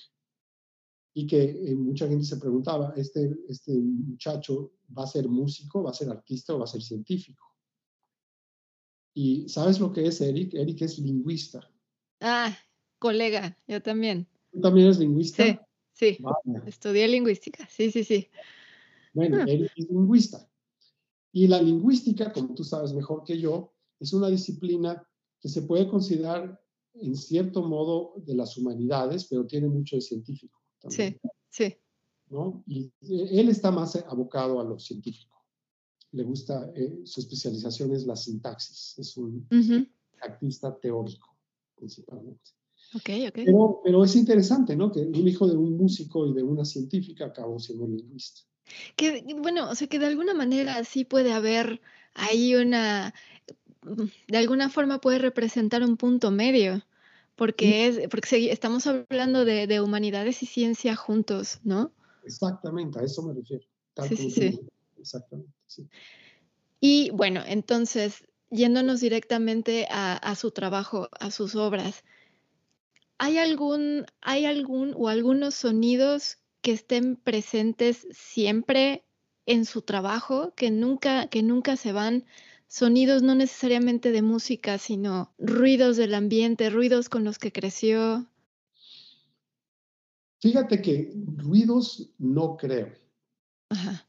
[1.15, 5.91] y que eh, mucha gente se preguntaba, ¿este, ¿este muchacho va a ser músico, va
[5.91, 7.52] a ser artista o va a ser científico?
[9.15, 10.55] ¿Y sabes lo que es Eric?
[10.55, 11.61] Eric es lingüista.
[12.21, 12.57] Ah,
[12.99, 14.27] colega, yo también.
[14.53, 15.45] ¿Tú también eres lingüista?
[15.93, 16.25] Sí, sí.
[16.67, 18.29] Estudié lingüística, sí, sí, sí.
[19.13, 19.45] Bueno, ah.
[19.47, 20.49] Eric es lingüista.
[21.33, 25.07] Y la lingüística, como tú sabes mejor que yo, es una disciplina
[25.41, 26.61] que se puede considerar
[26.95, 30.61] en cierto modo de las humanidades, pero tiene mucho de científico.
[30.89, 31.17] Sí,
[31.49, 31.77] sí.
[32.33, 32.65] ¿no?
[32.67, 35.32] Y eh, él está más abocado a lo científico.
[36.13, 39.47] Le gusta, eh, su especialización es la sintaxis, es un
[40.21, 41.37] artista teórico,
[41.75, 42.51] principalmente.
[42.95, 43.35] Ok, ok.
[43.35, 44.93] Pero, pero, es interesante, ¿no?
[44.93, 48.43] Que un hijo de un músico y de una científica acabó siendo lingüista.
[48.97, 51.81] Que, bueno, o sea, que de alguna manera sí puede haber
[52.15, 53.15] ahí una,
[54.29, 56.83] de alguna forma puede representar un punto medio,
[57.35, 61.93] porque, es, porque estamos hablando de, de, humanidades y ciencia juntos, ¿no?
[62.25, 63.65] Exactamente, a eso me refiero.
[64.09, 64.61] sí, sí, sí.
[64.99, 65.89] Exactamente, sí.
[66.81, 72.05] Y bueno, entonces, yéndonos directamente a, a, su trabajo, a sus obras,
[73.19, 79.05] ¿hay algún, ¿hay algún o algunos sonidos que estén presentes siempre
[79.47, 82.25] en su trabajo, que nunca, que nunca se van?
[82.73, 88.27] sonidos no necesariamente de música, sino ruidos del ambiente, ruidos con los que creció.
[90.41, 92.91] Fíjate que ruidos no creo.
[93.69, 94.09] Ajá.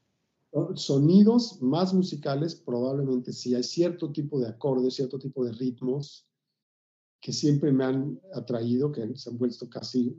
[0.74, 3.54] Sonidos más musicales probablemente sí.
[3.54, 6.28] Hay cierto tipo de acordes, cierto tipo de ritmos
[7.20, 10.16] que siempre me han atraído, que se han vuelto casi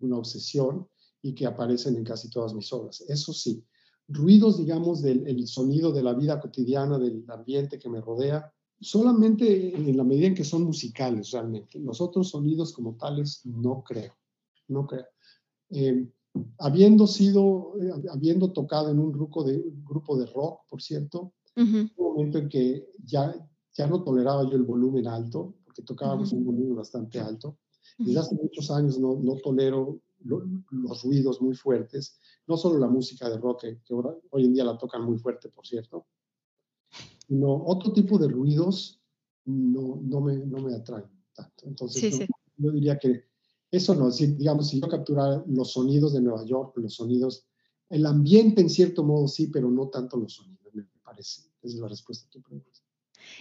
[0.00, 0.86] una obsesión
[1.22, 3.00] y que aparecen en casi todas mis obras.
[3.08, 3.64] Eso sí
[4.10, 9.96] ruidos, digamos, del sonido de la vida cotidiana, del ambiente que me rodea, solamente en
[9.96, 11.78] la medida en que son musicales realmente.
[11.78, 14.14] Los otros sonidos como tales no creo,
[14.68, 15.06] no creo.
[15.70, 16.08] Eh,
[16.58, 21.90] habiendo sido, eh, habiendo tocado en un grupo de, grupo de rock, por cierto, un
[21.98, 23.34] momento en que ya,
[23.76, 27.58] ya no toleraba yo el volumen alto, porque tocábamos un volumen bastante alto.
[27.98, 33.28] Desde hace muchos años no, no tolero los ruidos muy fuertes, no solo la música
[33.28, 33.94] de rock, que,
[34.30, 36.06] hoy en día la tocan muy fuerte, por cierto,
[37.26, 39.00] sino otro tipo de ruidos
[39.44, 41.04] no, no, me, no me atraen
[41.34, 41.66] tanto.
[41.66, 42.26] Entonces,
[42.56, 43.29] yo diría que
[43.70, 47.46] eso no, si, digamos, si yo capturara los sonidos de Nueva York, los sonidos,
[47.88, 51.42] el ambiente en cierto modo sí, pero no tanto los sonidos, me parece.
[51.62, 52.70] Esa es la respuesta a tu pregunta.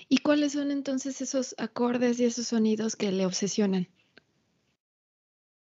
[0.07, 3.87] ¿Y cuáles son entonces esos acordes y esos sonidos que le obsesionan?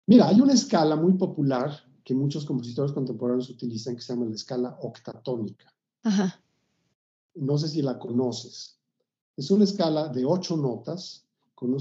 [0.07, 1.71] Mira, hay una escala muy popular
[2.03, 5.73] que muchos compositores contemporáneos utilizan que se llama la escala octatónica.
[6.03, 6.41] Ajá.
[7.35, 8.79] No sé si la conoces.
[9.37, 11.25] Es una escala de ocho notas,
[11.61, 11.77] con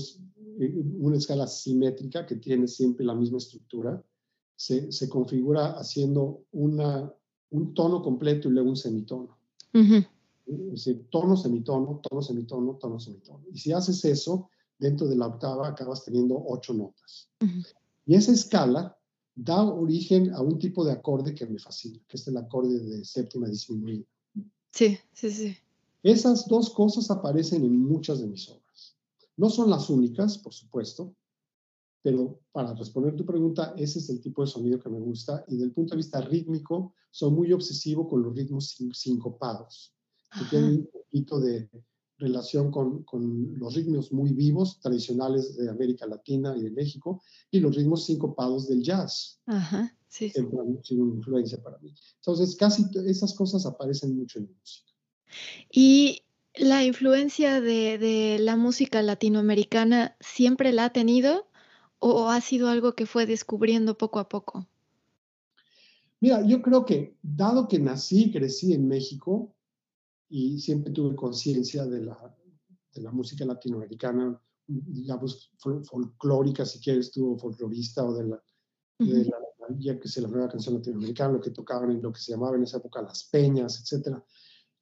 [0.58, 4.04] eh, una escala simétrica que tiene siempre la misma estructura.
[4.54, 7.10] Se, se configura haciendo una,
[7.48, 9.38] un tono completo y luego un semitono.
[9.72, 13.42] Es decir, tono, semitono, tono, semitono, tono, semitono.
[13.50, 17.30] Y si haces eso, dentro de la octava acabas teniendo ocho notas.
[18.04, 18.98] Y esa escala
[19.34, 23.02] da origen a un tipo de acorde que me fascina, que es el acorde de
[23.02, 24.04] séptima disminuida.
[24.72, 25.56] Sí, sí, sí.
[26.02, 28.69] Esas dos cosas aparecen en muchas de mis obras.
[29.40, 31.16] No son las únicas, por supuesto,
[32.02, 35.56] pero para responder tu pregunta, ese es el tipo de sonido que me gusta y
[35.56, 39.94] del punto de vista rítmico, soy muy obsesivo con los ritmos sincopados,
[40.38, 41.70] que tienen un poquito de
[42.18, 47.60] relación con, con, los ritmos muy vivos, tradicionales de América Latina y de México, y
[47.60, 49.40] los ritmos sincopados del jazz.
[49.46, 50.28] Ajá, sí.
[50.28, 51.94] Siempre han sido una influencia para mí.
[52.16, 54.92] Entonces, casi esas cosas aparecen mucho en música.
[55.72, 56.24] ¿Y
[56.54, 61.46] la influencia de, de la música latinoamericana siempre la ha tenido
[61.98, 64.66] o ha sido algo que fue descubriendo poco a poco?
[66.20, 69.54] Mira, yo creo que dado que nací y crecí en México,
[70.28, 72.36] y siempre tuve conciencia de la,
[72.94, 78.42] de la música latinoamericana, digamos, folclórica, si quieres tú, folclorista, o de la,
[78.98, 79.36] de la,
[79.78, 82.62] ya que se la nueva canción latinoamericana, lo que tocaban lo que se llamaba en
[82.62, 84.18] esa época las peñas, etc.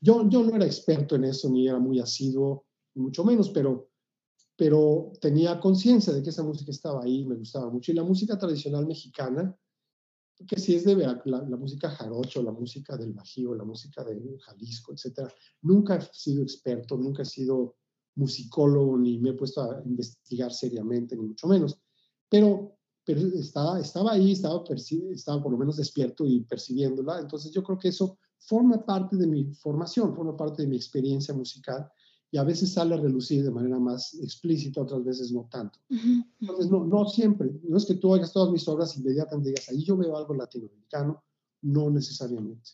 [0.01, 3.91] Yo, yo no era experto en eso, ni era muy asiduo, mucho menos, pero,
[4.57, 7.93] pero tenía conciencia de que esa música estaba ahí, me gustaba mucho.
[7.93, 9.57] Y la música tradicional mexicana,
[10.47, 14.39] que si es de la, la, música jarocho, la música del Bajío, la música de
[14.39, 15.33] Jalisco, etcétera.
[15.63, 17.77] Nunca he sido experto, nunca he sido
[18.15, 21.81] musicólogo, ni me he puesto a investigar seriamente, ni mucho menos.
[22.29, 24.63] Pero, pero estaba, estaba ahí, estaba,
[25.13, 27.21] estaba por lo menos despierto y percibiéndola.
[27.21, 31.35] Entonces yo creo que eso forma parte de mi formación, forma parte de mi experiencia
[31.35, 31.91] musical
[32.31, 35.79] y a veces sale a relucir de manera más explícita, otras veces no tanto.
[36.41, 39.83] Entonces, no, no siempre, no es que tú hagas todas mis obras inmediatamente digas, ahí
[39.83, 41.23] yo veo algo latinoamericano,
[41.63, 42.71] no necesariamente.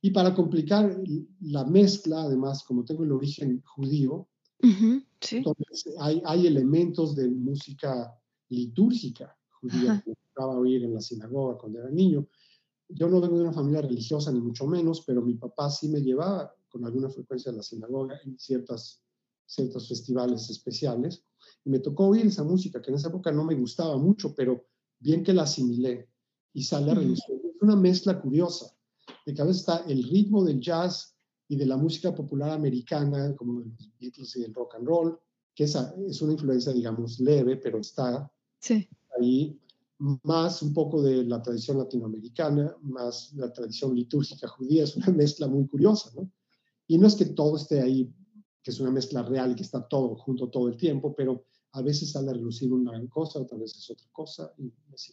[0.00, 0.98] Y para complicar
[1.40, 4.28] la mezcla, además, como tengo el origen judío,
[5.30, 11.58] entonces hay, hay, elementos de música litúrgica judía que estaba a oír en la sinagoga
[11.58, 12.26] cuando era niño.
[12.88, 16.00] Yo no vengo de una familia religiosa, ni mucho menos, pero mi papá sí me
[16.00, 19.02] llevaba con alguna frecuencia a la sinagoga en ciertas,
[19.44, 21.24] ciertos festivales especiales.
[21.64, 24.66] Y me tocó oír esa música, que en esa época no me gustaba mucho, pero
[24.98, 26.08] bien que la asimilé
[26.52, 27.36] y sale a relucir.
[27.44, 28.74] Es una mezcla curiosa,
[29.24, 31.16] de que a veces está el ritmo del jazz
[31.48, 35.18] y de la música popular americana, como de los Beatles y el rock and roll,
[35.54, 38.30] que esa es una influencia, digamos, leve, pero está
[38.60, 38.88] sí.
[39.18, 39.58] ahí,
[39.98, 45.46] más un poco de la tradición latinoamericana, más la tradición litúrgica judía, es una mezcla
[45.46, 46.30] muy curiosa, ¿no?
[46.86, 48.12] Y no es que todo esté ahí,
[48.62, 51.82] que es una mezcla real y que está todo junto todo el tiempo, pero a
[51.82, 55.12] veces sale a relucir una cosa, otra vez es otra cosa y así.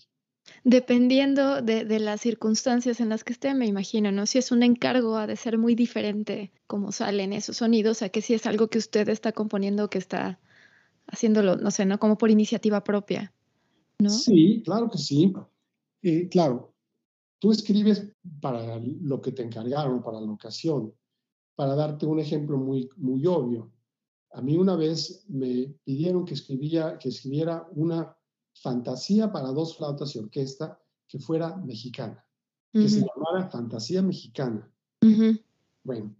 [0.66, 4.26] Dependiendo de, de, las circunstancias en las que esté, me imagino, ¿no?
[4.26, 8.22] Si es un encargo, ha de ser muy diferente cómo salen esos sonidos, a que
[8.22, 10.40] si es algo que usted está componiendo, que está
[11.08, 11.98] haciéndolo, no sé, ¿no?
[11.98, 13.34] Como por iniciativa propia,
[14.00, 14.10] ¿no?
[14.10, 15.34] Sí, claro que sí.
[16.02, 16.74] Eh, claro,
[17.40, 18.08] tú escribes
[18.42, 20.94] para lo que te encargaron, para la ocasión,
[21.56, 23.72] para darte un ejemplo muy, muy obvio.
[24.34, 28.16] A mí una vez me pidieron que, escribía, que escribiera una
[28.54, 32.26] fantasía para dos flautas y orquesta que fuera mexicana,
[32.72, 34.72] que se llamara Fantasía Mexicana.
[35.84, 36.16] Bueno,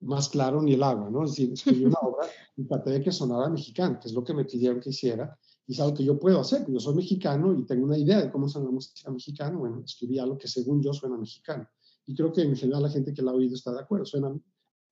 [0.00, 1.24] más claro ni el agua, ¿no?
[1.24, 4.34] Es decir, escribí una obra y traté de que sonara mexicana, que es lo que
[4.34, 7.64] me pidieron que hiciera, y es algo que yo puedo hacer, yo soy mexicano y
[7.64, 10.92] tengo una idea de cómo suena la música mexicana, bueno, escribí algo que según yo
[10.92, 11.66] suena mexicano.
[12.06, 14.34] Y creo que en general la gente que la ha oído está de acuerdo, suena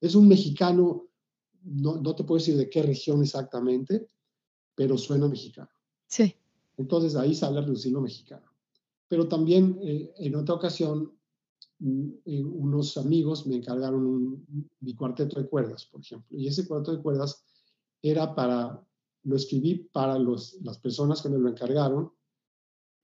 [0.00, 1.08] es un mexicano,
[1.62, 4.08] no, no te puedo decir de qué región exactamente,
[4.74, 5.70] pero suena mexicano.
[6.08, 6.34] Sí.
[6.76, 8.46] Entonces ahí sale a reducir lo mexicano.
[9.06, 11.12] Pero también eh, en otra ocasión,
[11.78, 16.36] mm, eh, unos amigos me encargaron un, mi cuarteto de cuerdas, por ejemplo.
[16.36, 17.44] Y ese cuarteto de cuerdas
[18.02, 18.84] era para,
[19.24, 22.12] lo escribí para los, las personas que me lo encargaron.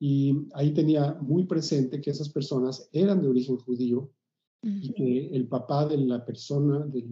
[0.00, 4.12] Y ahí tenía muy presente que esas personas eran de origen judío
[4.62, 7.06] y que el papá de la persona, de,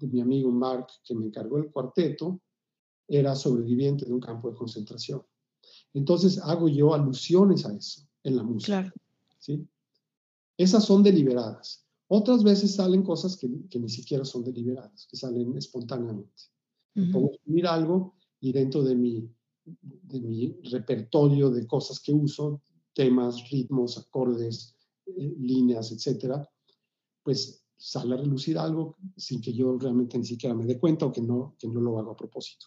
[0.00, 2.40] mi amigo Mark, que me encargó el cuarteto,
[3.08, 5.22] era sobreviviente de un campo de concentración.
[5.92, 8.82] Entonces hago yo alusiones a eso en la música.
[8.82, 8.92] Claro.
[9.38, 9.66] ¿sí?
[10.56, 11.84] Esas son deliberadas.
[12.06, 16.42] Otras veces salen cosas que, que, ni siquiera son deliberadas, que salen espontáneamente.
[17.12, 19.28] Pongo a escribir algo y dentro de mi,
[19.64, 22.62] de mi repertorio de cosas que uso,
[22.92, 24.74] temas, ritmos, acordes,
[25.06, 26.48] eh, líneas, etcétera,
[27.22, 31.12] pues sale a relucir algo sin que yo realmente ni siquiera me dé cuenta o
[31.12, 32.66] que no, que no lo hago a propósito.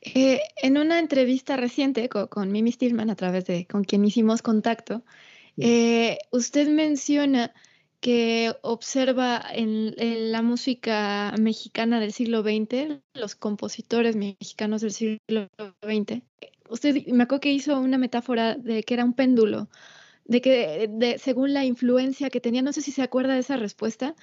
[0.00, 5.04] Eh, en una entrevista reciente con, Mimi Stillman, a través de con quien hicimos contacto,
[5.56, 7.52] eh, usted menciona
[8.00, 9.94] que observa en,
[10.30, 15.48] la música mexicana del siglo XX, los compositores mexicanos del siglo
[15.82, 16.22] XX.
[16.70, 19.68] Usted me acuerdo que hizo una metáfora de que era un péndulo,
[20.24, 24.14] de que según la influencia que tenía, no sé si se acuerda de esa respuesta,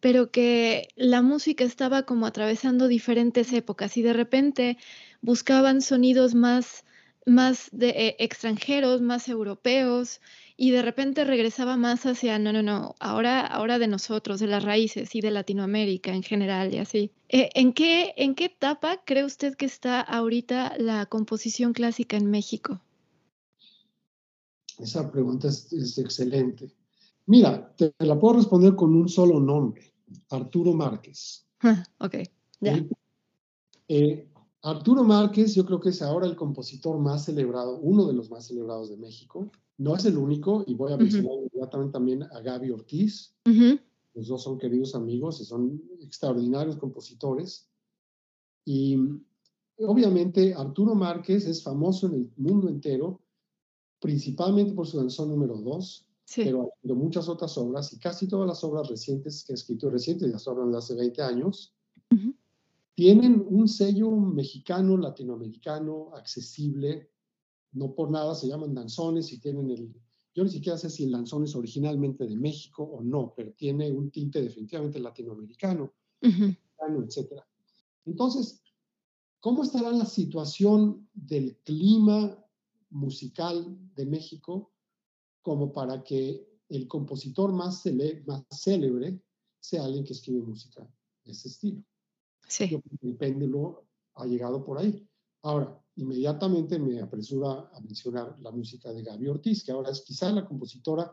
[0.00, 4.76] pero que la música estaba como atravesando diferentes épocas y de repente
[5.20, 6.84] buscaban sonidos más,
[7.24, 10.20] más eh, extranjeros, más europeos,
[10.56, 14.64] y de repente regresaba más hacia, no, no, no, ahora, ahora de nosotros, de las
[14.64, 17.10] raíces y de Latinoamérica en general y así.
[17.28, 22.30] Eh, ¿en, qué, ¿En qué etapa cree usted que está ahorita la composición clásica en
[22.30, 22.80] México?
[24.78, 26.74] Esa pregunta es, excelente.
[27.26, 29.92] Mira, te, la puedo responder con un solo nombre,
[30.30, 31.46] Arturo Márquez.
[31.98, 32.16] ok,
[32.60, 32.84] ya.
[33.88, 34.26] Eh,
[34.62, 38.46] Arturo Márquez yo creo que es ahora el compositor más celebrado, uno de los más
[38.46, 39.50] celebrados de México.
[39.78, 43.34] No es el único, y voy a mencionar inmediatamente también a Gaby Ortiz.
[44.14, 47.68] Los dos son queridos amigos y son extraordinarios compositores.
[48.64, 48.96] Y
[49.78, 53.20] obviamente Arturo Márquez es famoso en el mundo entero
[54.02, 56.06] principalmente por su canción número 2,
[56.36, 60.30] pero de muchas otras obras y casi todas las obras recientes que ha escrito, recientes,
[60.32, 61.72] ya hablan de hace 20 años,
[62.94, 67.10] tienen un sello mexicano, latinoamericano, accesible,
[67.72, 69.94] no por nada se llaman danzones y tienen el,
[70.34, 73.90] yo ni siquiera sé si el lanzón es originalmente de México o no, pero tiene
[73.90, 75.92] un tinte definitivamente latinoamericano,
[76.30, 77.42] etc.
[78.04, 78.62] Entonces,
[79.40, 82.38] ¿cómo estará la situación del clima
[82.90, 84.72] musical de México
[85.40, 87.82] como para que el compositor más,
[88.26, 89.20] más célebre
[89.60, 90.86] sea alguien que escribe música
[91.24, 91.82] de ese estilo?
[92.48, 92.80] Sí.
[93.02, 95.08] el péndulo ha llegado por ahí.
[95.42, 100.30] Ahora, inmediatamente me apresura a mencionar la música de Gaby Ortiz, que ahora es quizá
[100.30, 101.12] la compositora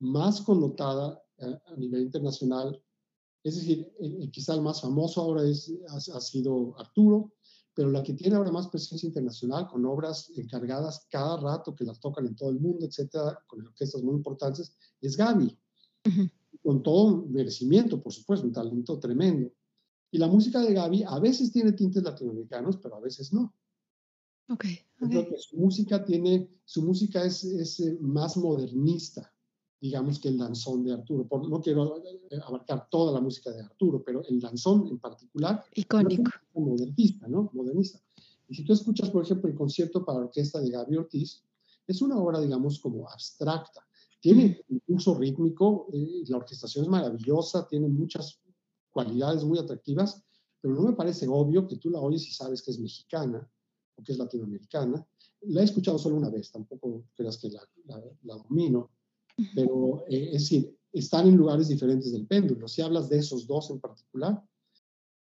[0.00, 2.82] más connotada a, nivel internacional.
[3.42, 3.92] Es decir,
[4.32, 7.34] quizá el más famoso ahora es, ha, sido Arturo,
[7.74, 12.00] pero la que tiene ahora más presencia internacional, con obras encargadas cada rato que las
[12.00, 15.56] tocan en todo el mundo, etcétera, con orquestas muy importantes, es Gaby.
[16.62, 19.52] Con todo merecimiento, por supuesto, un talento tremendo.
[20.16, 23.54] Y la música de Gaby a veces tiene tintes latinoamericanos, pero a veces no.
[24.48, 24.78] Okay,
[25.36, 29.30] su música tiene, su música es, es, eh, más modernista,
[29.78, 31.28] digamos, que el danzón de Arturo.
[31.28, 35.62] Por, no quiero eh, abarcar toda la música de Arturo, pero el danzón en particular.
[35.74, 36.30] Icónico.
[36.30, 37.50] Es modernista, ¿no?
[37.52, 38.00] Modernista.
[38.48, 41.44] Y si tú escuchas, por ejemplo, el concierto para orquesta de Gaby Ortiz,
[41.86, 43.86] es una obra, digamos, como abstracta.
[44.18, 48.40] Tiene un uso rítmico, eh, la orquestación es maravillosa, tiene muchas
[48.96, 50.24] cualidades muy atractivas,
[50.58, 53.46] pero no me parece obvio que tú la oyes y sabes que es mexicana
[53.94, 55.06] o que es latinoamericana.
[55.42, 57.60] La he escuchado solo una vez, tampoco creas que la,
[58.22, 58.90] la, domino,
[59.54, 62.66] pero eh, es decir, están en lugares diferentes del péndulo.
[62.68, 64.42] Si hablas de esos dos en particular,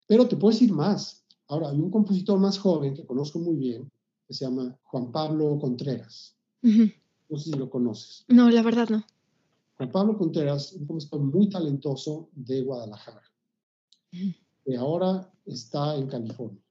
[0.06, 1.24] pero te puedo decir más.
[1.48, 3.90] Ahora, hay un compositor más joven que conozco muy bien,
[4.28, 6.36] que se llama Juan Pablo Contreras.
[6.60, 8.26] No sé si lo conoces.
[8.28, 9.02] No, la verdad no.
[9.78, 13.31] Juan Pablo Contreras, un compositor muy talentoso de Guadalajara,
[14.12, 16.62] que ahora está en California.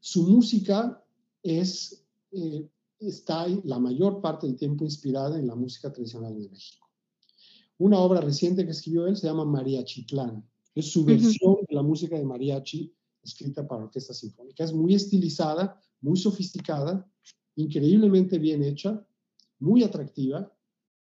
[0.00, 1.04] Su música
[1.42, 2.68] es, eh,
[2.98, 6.88] está la mayor parte del tiempo inspirada en la música tradicional de México.
[7.78, 10.48] Una obra reciente que escribió él se llama María Chitlán.
[10.74, 14.64] Es su versión de la música de mariachi escrita para orquesta sinfónica.
[14.64, 17.08] Es muy estilizada, muy sofisticada,
[17.56, 19.06] increíblemente bien hecha,
[19.58, 20.52] muy atractiva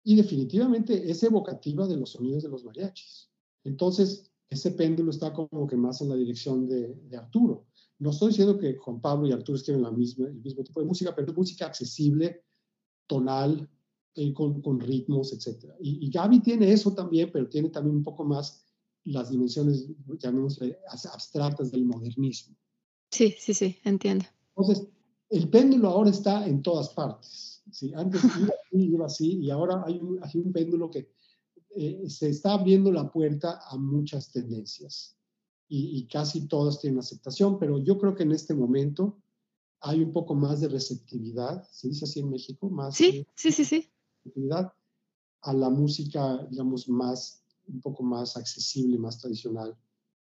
[0.03, 3.31] y definitivamente es evocativa de los sonidos de los mariachis.
[3.65, 7.67] Entonces, ese péndulo está como que más en la dirección de, de Arturo.
[7.99, 10.87] No estoy diciendo que Juan Pablo y Arturo escriben la misma, el mismo tipo de
[10.87, 12.45] música, pero es música accesible,
[13.07, 13.69] tonal,
[14.17, 15.73] eh, con, con, ritmos, etc.
[15.81, 18.65] Y, y, Gaby tiene eso también, pero tiene también un poco más
[19.05, 19.89] las dimensiones,
[20.19, 20.79] llamémosle,
[21.13, 22.57] abstractas del modernismo.
[23.11, 24.25] Sí, sí, sí, entiendo.
[24.57, 24.87] Entonces,
[25.31, 27.63] el péndulo ahora está en todas partes.
[27.71, 27.93] ¿sí?
[27.95, 31.13] Antes iba así, iba así, y ahora hay un, hay un péndulo que
[31.77, 35.17] eh, se está abriendo la puerta a muchas tendencias
[35.69, 39.19] y, casi todas tienen aceptación, pero yo creo que en este momento
[39.81, 43.65] hay un poco más de receptividad, se dice así en México, más sí, sí, sí,
[43.65, 43.91] sí.
[44.23, 44.73] receptividad
[45.43, 49.77] a la música, digamos, más, un poco más accesible, más tradicional,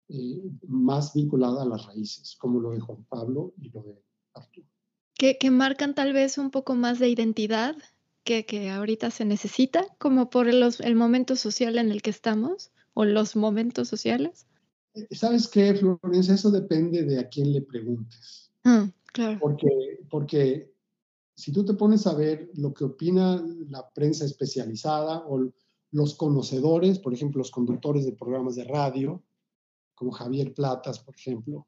[0.09, 4.03] eh, más vinculada a las raíces, como lo de Juan Pablo y lo de
[4.34, 4.66] Arturo.
[5.14, 7.76] Que, que marcan tal vez un poco más de identidad
[8.25, 12.71] que, que ahorita se necesita, como por los, el momento social en el que estamos,
[12.95, 14.47] o los momentos sociales.
[15.11, 16.35] ¿Sabes qué, Florencia?
[16.35, 18.51] Eso depende de a quién le preguntes.
[18.64, 19.39] Ah, claro.
[19.41, 19.68] Porque,
[20.11, 20.75] porque
[21.37, 25.51] si tú te pones a ver lo que opina la prensa especializada o
[25.93, 29.23] los conocedores, por ejemplo, los conductores de programas de radio,
[29.95, 31.66] como Javier Platas, por ejemplo,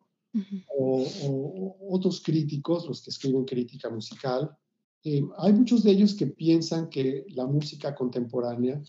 [0.76, 4.56] o, otros críticos, los que escriben crítica musical,
[5.04, 8.82] eh, hay muchos de ellos que piensan que la música contemporánea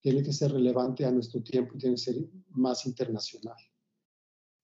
[0.00, 2.16] tiene que ser relevante a nuestro tiempo y tiene que ser
[2.50, 3.56] más internacional.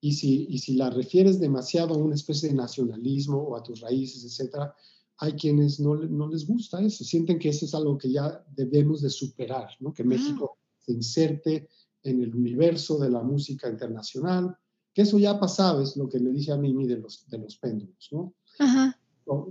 [0.00, 3.80] Y si, y si la refieres demasiado a una especie de nacionalismo o a tus
[3.80, 4.74] raíces, etcétera,
[5.18, 9.02] hay quienes no, no les gusta eso, sienten que eso es algo que ya debemos
[9.02, 9.92] de superar, ¿no?
[9.92, 11.68] que México se inserte
[12.02, 14.56] en el universo de la música internacional,
[14.94, 17.38] que eso ya ha pasado, es lo que le dije a Mimi de los, de
[17.38, 18.08] los péndulos.
[18.10, 18.34] ¿no?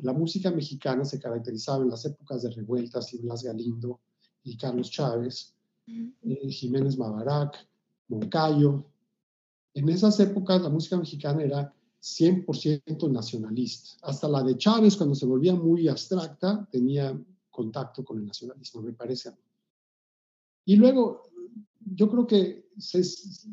[0.01, 4.01] La música mexicana se caracterizaba en las épocas de revueltas y Blas Galindo
[4.43, 5.55] y Carlos Chávez
[5.87, 7.67] eh, Jiménez Mabarac,
[8.09, 8.85] Moncayo.
[9.73, 13.91] En esas épocas la música mexicana era 100% nacionalista.
[14.01, 17.17] Hasta la de Chávez, cuando se volvía muy abstracta, tenía
[17.49, 19.31] contacto con el nacionalismo, me parece.
[20.65, 21.23] Y luego,
[21.79, 22.69] yo creo que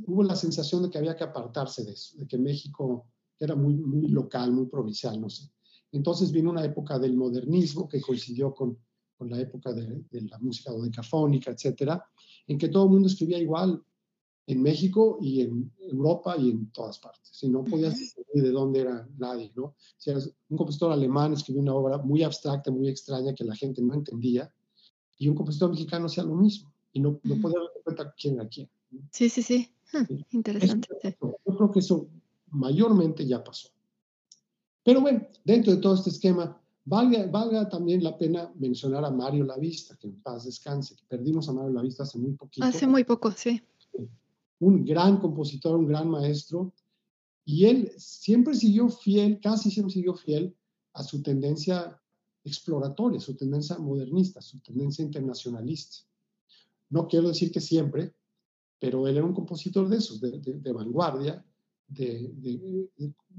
[0.06, 3.06] hubo la sensación de que había que apartarse de eso, de que México
[3.38, 5.50] era muy, muy local, muy provincial, no sé.
[5.96, 8.78] Entonces vino una época del modernismo que coincidió con
[9.16, 12.04] con la época de, la música dodecafónica, etcétera,
[12.46, 13.82] en que todo el mundo escribía igual
[14.46, 17.42] en México y en Europa y en todas partes.
[17.42, 19.74] Y no podías decir de dónde era nadie, ¿no?
[19.96, 23.94] Si un compositor alemán escribió una obra muy abstracta, muy extraña que la gente no
[23.94, 24.52] entendía,
[25.18, 28.48] y un compositor mexicano sea lo mismo y no, no poder dar cuenta quién era
[28.48, 28.68] quién.
[29.10, 29.72] Sí, sí, sí.
[30.30, 30.88] interesante.
[31.20, 32.06] yo creo que eso
[32.50, 33.70] mayormente ya pasó.
[34.86, 39.42] Pero bueno, dentro de todo este esquema, valga, valga también la pena mencionar a Mario
[39.42, 42.64] Lavista, que en paz descanse, que perdimos a Mario Lavista hace muy poquito.
[42.64, 43.60] Hace muy poco, sí.
[44.60, 46.72] Un gran compositor, un gran maestro,
[47.44, 50.54] y él siempre siguió fiel, casi siempre siguió fiel
[50.92, 52.00] a su tendencia
[52.44, 55.96] exploratoria, su tendencia modernista, su tendencia internacionalista.
[56.90, 58.14] No quiero decir que siempre,
[58.78, 61.44] pero él era un compositor de esos, de, vanguardia,
[61.88, 62.88] de,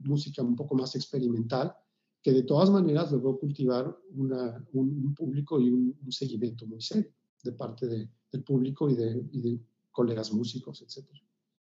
[0.04, 1.76] música un poco más experimental,
[2.22, 7.12] que de todas maneras logró cultivar un, público y un, seguimiento muy serio
[7.44, 9.60] de parte del público y de,
[9.92, 11.08] colegas músicos, etc.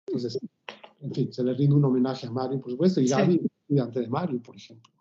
[0.07, 0.39] Entonces,
[1.01, 4.07] en fin, se le rinde un homenaje a Mario, por supuesto, y Gaby, estudiante de
[4.07, 4.93] Mario, por ejemplo.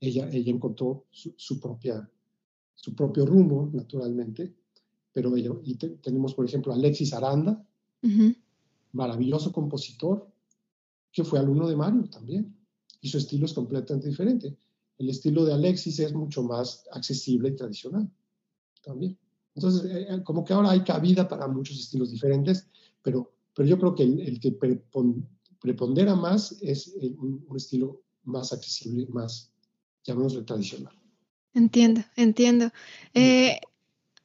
[0.00, 2.08] Ella, ella encontró su, propia,
[2.76, 4.54] su propio rumbo, naturalmente,
[5.12, 7.66] pero ella, y tenemos, por ejemplo, a Alexis Aranda,
[8.92, 10.30] maravilloso compositor,
[11.12, 12.54] que fue alumno de Mario también,
[13.00, 14.56] y su estilo es completamente diferente.
[14.98, 18.10] El estilo de Alexis es mucho más accesible y tradicional
[18.82, 19.16] también.
[19.54, 22.68] Entonces, eh, eh, como que ahora hay cabida para muchos estilos diferentes,
[23.02, 24.52] pero, pero yo creo que el, que
[25.60, 29.52] prepondera más es un, estilo más accesible, más,
[30.04, 30.94] llamémoslo tradicional.
[31.54, 32.70] Entiendo, entiendo.
[33.14, 33.58] Eh,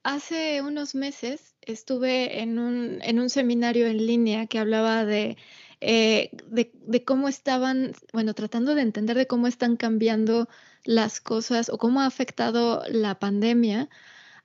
[0.03, 5.37] hace unos meses estuve en un, en un seminario en línea que hablaba de
[5.85, 10.47] eh, de, cómo estaban, bueno, tratando de entender de cómo están cambiando
[10.85, 13.89] las cosas o cómo ha afectado la pandemia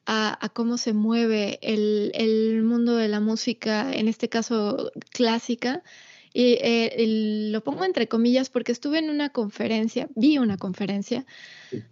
[0.04, 5.82] a, cómo se mueve el, mundo de la música, en este caso clásica.
[6.32, 11.24] Y eh, lo pongo entre comillas porque estuve en una conferencia, vi una conferencia,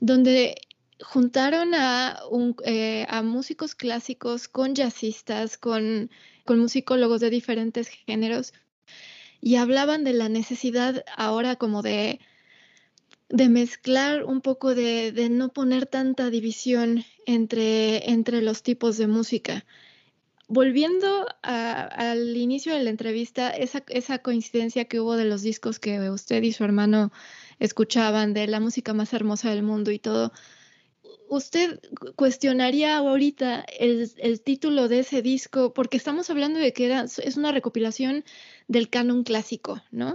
[0.01, 0.57] donde
[1.01, 2.18] juntaron a,
[2.64, 6.11] eh, a músicos clásicos con jazzistas, con,
[6.44, 8.53] con musicólogos de diferentes géneros
[9.41, 12.20] y hablaban de la necesidad ahora como de,
[13.28, 19.07] de mezclar un poco de, de no poner tanta división entre, entre los tipos de
[19.07, 19.64] música.
[20.49, 26.09] Volviendo al inicio de la entrevista, esa, esa coincidencia que hubo de los discos que
[26.09, 27.11] usted y su hermano
[27.59, 30.32] escuchaban, de la música más hermosa del mundo y todo,
[31.29, 31.81] ¿usted
[32.16, 35.72] cuestionaría ahorita el, título de ese disco?
[35.72, 38.24] Porque estamos hablando de que es una recopilación
[38.68, 40.14] del canon clásico, ¿no?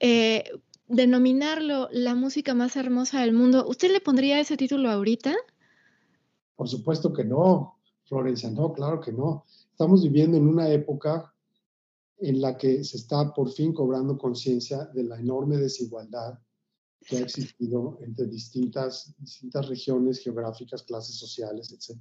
[0.00, 0.44] Eh,
[0.88, 5.34] denominarlo la música más hermosa del mundo, ¿usted le pondría ese título ahorita?
[6.56, 9.44] Por supuesto que no, Florencia, no, claro que no.
[9.70, 11.32] Estamos viviendo en una época
[12.18, 16.38] en la que se está por fin cobrando conciencia de la enorme desigualdad
[17.06, 21.98] que ha existido entre distintas, distintas regiones geográficas, clases sociales, etc.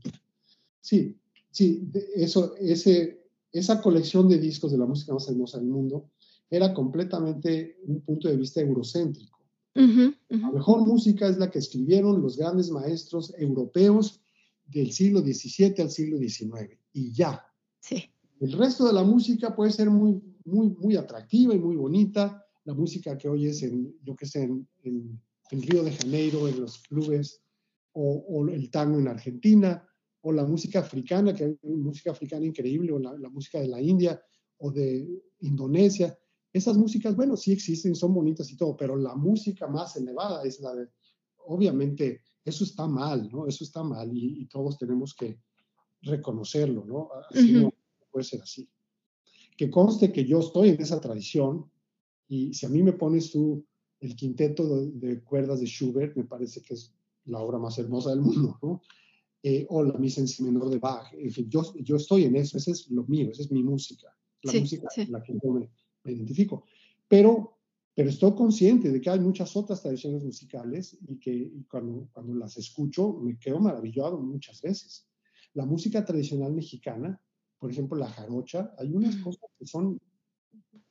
[0.82, 1.18] Sí,
[1.52, 6.12] sí, eso, ese, esa colección de discos de la música más hermosa del mundo
[6.50, 9.39] era completamente un punto de vista eurocéntrico.
[9.76, 14.20] La mejor música es la que escribieron los grandes maestros europeos
[14.68, 17.45] del siglo XVII al siglo XIX y ya.
[17.80, 18.10] Sí.
[18.41, 22.45] El resto de la música puede ser muy, muy, muy atractiva y muy bonita.
[22.70, 26.78] La música que oyes en, yo que sé, en, en, Río de Janeiro, en los
[26.84, 27.41] clubes,
[27.93, 29.89] o, o el tango en Argentina,
[30.22, 34.22] o la música africana, que es música africana increíble, o la, música de la India
[34.59, 35.09] o de
[35.39, 36.15] Indonesia.
[36.53, 40.59] Esas músicas, bueno, sí existen, son bonitas y todo, pero la música más elevada es
[40.59, 40.89] la de,
[41.47, 43.47] obviamente, eso está mal, ¿no?
[43.47, 45.39] Eso está mal y, todos tenemos que
[46.03, 47.09] reconocerlo, ¿no?
[47.32, 47.74] Así no
[48.11, 48.70] puede ser así.
[49.57, 51.65] Que conste que yo estoy en esa tradición
[52.30, 53.65] y si a mí me pones tú
[53.99, 56.93] el quinteto de, de cuerdas de Schubert, me parece que es
[57.25, 58.82] la obra más hermosa del mundo, ¿no?
[59.41, 61.13] Eh, o la misa en si menor de Bach.
[61.13, 64.13] En fin, yo, yo estoy en eso, ese es lo mío, esa es mi música,
[64.43, 65.69] la música en la que yo me,
[66.11, 66.65] identifico.
[67.07, 67.57] Pero,
[67.95, 72.57] pero estoy consciente de que hay muchas otras tradiciones musicales y que cuando, cuando las
[72.57, 75.07] escucho me quedo maravillado muchas veces.
[75.53, 77.19] La música tradicional mexicana,
[77.57, 79.99] por ejemplo, la jarocha, hay unas cosas que son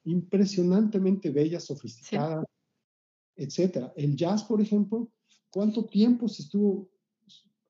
[0.09, 2.45] impresionantemente bellas, sofisticadas,
[3.37, 3.93] etcétera.
[3.97, 5.11] El jazz, por ejemplo,
[5.51, 6.89] ¿cuánto tiempo se estuvo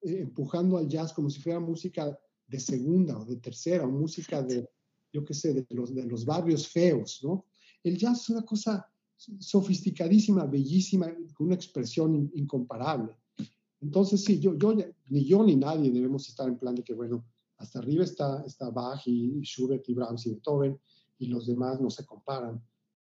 [0.03, 4.43] eh, empujando al jazz como si fuera música de segunda o de tercera, o música
[4.43, 4.69] de,
[5.13, 7.45] yo qué sé, de los, de los barrios feos, ¿no?
[7.83, 13.15] El jazz es una cosa sofisticadísima, bellísima, con una expresión incomparable.
[13.81, 14.75] Entonces, sí, yo, yo,
[15.09, 17.25] ni yo ni nadie debemos estar en plan de que, bueno,
[17.57, 20.79] hasta arriba está, está Bach y Schubert y Brahms y Beethoven
[21.19, 22.63] y los demás no se comparan.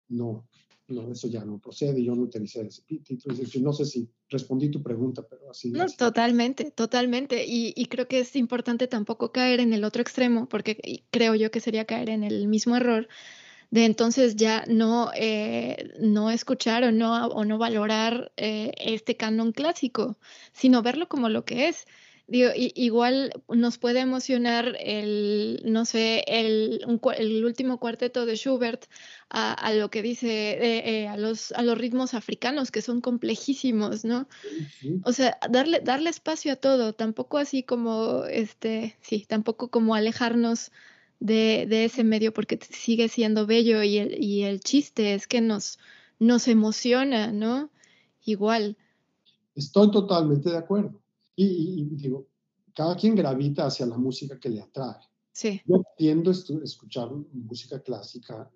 [0.08, 0.46] no,
[0.86, 3.34] no, eso ya no procede, yo no utilicé ese título.
[3.62, 5.70] no sé si respondí tu pregunta, pero así.
[5.70, 7.46] No, totalmente, totalmente.
[7.46, 11.50] Y, y, creo que es importante tampoco caer en el otro extremo, porque creo yo
[11.50, 13.08] que sería caer en el mismo error
[13.74, 19.50] de entonces ya no, eh, no escuchar o no, o no valorar eh, este canon
[19.50, 20.16] clásico,
[20.52, 21.86] sino verlo como lo que es.
[22.26, 26.80] Digo, igual nos puede emocionar el, no sé, el,
[27.18, 28.86] el último cuarteto de Schubert
[29.28, 30.58] a, lo que dice,
[31.02, 34.26] eh, a, los, a los ritmos africanos, que son complejísimos, ¿no?
[35.02, 40.72] O sea, darle, darle espacio a todo, tampoco así como, este, sí, tampoco como alejarnos
[41.20, 45.42] de, de ese medio porque sigue siendo bello y el, y el chiste es que
[45.42, 45.78] nos,
[46.18, 47.70] nos emociona, ¿no?
[48.24, 48.78] Igual.
[49.54, 51.03] Estoy totalmente de acuerdo.
[51.36, 52.28] Y, digo,
[52.74, 55.00] cada quien gravita hacia la música que le atrae.
[55.32, 55.60] Sí.
[55.66, 58.50] Yo tiendo a escuchar música clásica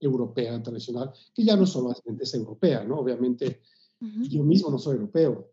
[0.00, 2.98] europea, tradicional, que ya no solamente es europea, ¿no?
[2.98, 3.62] Obviamente,
[4.00, 5.52] yo mismo no soy europeo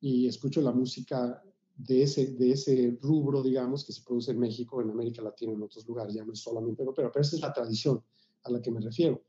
[0.00, 1.42] y escucho la música
[1.76, 5.62] de ese, de ese rubro, digamos, que se produce en México, en América Latina, en
[5.62, 8.02] otros lugares, ya no es solamente europeo, pero esa es la tradición
[8.44, 9.22] a la que me refiero.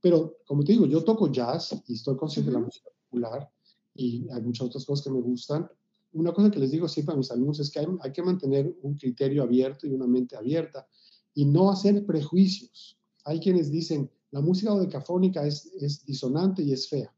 [0.00, 3.50] Pero, como te digo, yo toco jazz y estoy consciente de la música popular
[3.94, 5.68] y hay muchas otras cosas que me gustan,
[6.12, 8.96] una cosa que les digo siempre a mis alumnos es que hay, que mantener un
[8.96, 10.86] criterio abierto y una mente abierta
[11.34, 12.98] y no hacer prejuicios.
[13.24, 17.14] Hay quienes dicen, la música decafónica es, es disonante y es fea.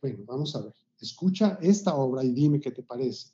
[0.00, 0.74] Bueno, vamos a ver.
[1.00, 3.30] Escucha esta obra y dime qué te parece.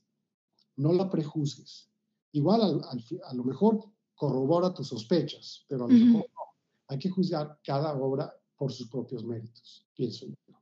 [0.77, 1.91] No la prejuzgues.
[2.33, 2.83] Igual
[3.25, 3.85] a lo mejor
[4.15, 6.43] corrobora tus sospechas, pero a lo mejor no.
[6.89, 10.62] Hay que juzgar cada obra por sus propios méritos, pienso yo.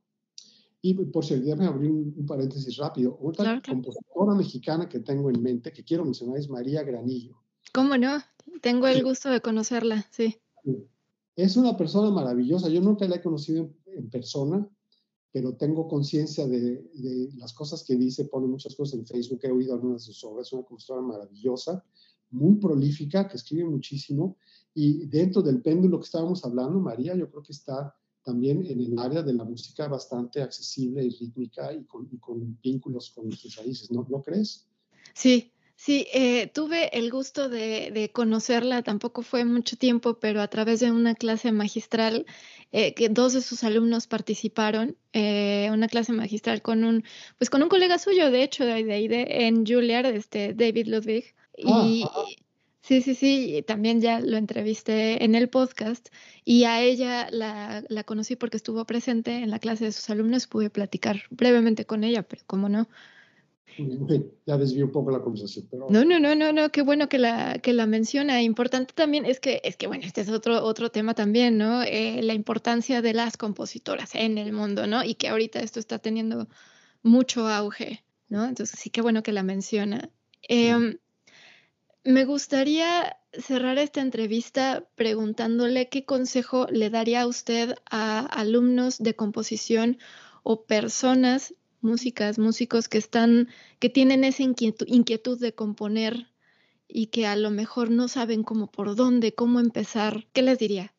[0.81, 3.17] Y por si déjame abrir un, un, paréntesis rápido.
[3.21, 7.41] Otra compositora mexicana que tengo en mente, que quiero mencionar, es María Granillo.
[7.73, 8.19] ¿Cómo no?
[8.61, 10.37] Tengo el gusto de conocerla, sí.
[11.35, 12.67] Es una persona maravillosa.
[12.67, 14.67] Yo nunca la he conocido en, persona,
[15.31, 19.51] pero tengo conciencia de, de, las cosas que dice, pone muchas cosas en Facebook, he
[19.51, 21.83] oído algunas de sus obras, es una compositora maravillosa,
[22.31, 24.37] muy prolífica, que escribe muchísimo,
[24.73, 28.99] y dentro del péndulo que estábamos hablando, María, yo creo que está también en el
[28.99, 32.07] área de la música bastante accesible y rítmica y con,
[32.61, 34.67] vínculos con sus raíces, ¿no, ¿No crees?
[35.13, 40.79] Sí, sí, eh, tuve el gusto de, conocerla, tampoco fue mucho tiempo, pero a través
[40.79, 42.25] de una clase magistral
[42.71, 47.03] eh, que dos de sus alumnos participaron, eh, una clase magistral con un,
[47.37, 51.35] pues con un colega suyo, de hecho, de ahí de, en Juilliard, este, David Ludwig.
[51.65, 51.85] Ah,
[52.81, 56.09] Sí, sí, sí, también ya lo entrevisté en el podcast
[56.43, 60.47] y a ella la, la, conocí porque estuvo presente en la clase de sus alumnos,
[60.47, 62.89] pude platicar brevemente con ella, pero cómo no.
[64.45, 65.87] Ya desvió un poco la conversación, pero...
[65.89, 68.41] No, no, no, no, no, qué bueno que la, que la menciona.
[68.41, 71.83] Importante también es que, es que bueno, este es otro, otro tema también, ¿no?
[71.83, 75.03] Eh, la importancia de las compositoras en el mundo, ¿no?
[75.03, 76.47] Y que ahorita esto está teniendo
[77.03, 78.45] mucho auge, ¿no?
[78.45, 80.09] Entonces sí, qué bueno que la menciona.
[80.49, 80.97] Eh,
[82.03, 89.15] me gustaría cerrar esta entrevista preguntándole qué consejo le daría a usted a alumnos de
[89.15, 89.97] composición
[90.43, 93.49] o personas, músicas, músicos que están,
[93.79, 96.27] que tienen esa inquietud, de componer
[96.87, 100.27] y que a lo mejor no saben cómo por dónde, cómo empezar.
[100.33, 100.93] ¿Qué les diría?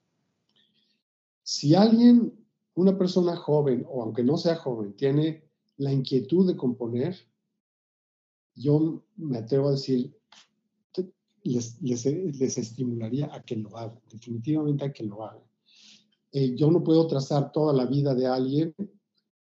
[1.43, 2.33] Si alguien,
[2.75, 5.45] una persona joven o aunque no sea joven, tiene
[5.77, 7.17] la inquietud de componer,
[8.55, 10.17] yo me atrevo a decir,
[11.45, 15.43] les, les, estimularía a que lo hagan, definitivamente a que lo hagan.
[16.31, 18.75] Eh, yo no puedo trazar toda la vida de alguien,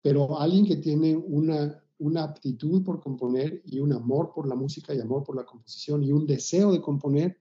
[0.03, 4.95] pero alguien que tiene una, una aptitud por componer y un amor por la música
[4.95, 7.39] y amor por la composición y un deseo de componer,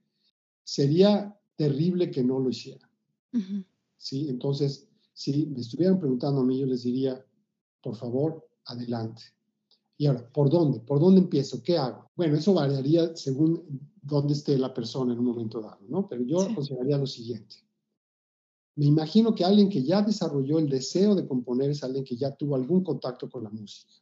[0.64, 2.90] sería terrible que no lo hiciera.
[3.96, 4.28] ¿Sí?
[4.28, 7.24] Entonces, si me estuvieran preguntando a mí, yo les diría,
[7.82, 9.22] por favor, adelante.
[9.98, 10.80] Y ahora, ¿por dónde?
[10.80, 11.62] ¿Por dónde empiezo?
[11.62, 12.10] ¿Qué hago?
[12.14, 16.06] Bueno, eso variaría según dónde esté la persona en un momento dado, ¿no?
[16.08, 17.56] Pero yo consideraría lo siguiente.
[18.76, 22.36] Me imagino que alguien que ya desarrolló el deseo de componer es alguien que ya
[22.36, 23.94] tuvo algún contacto con la música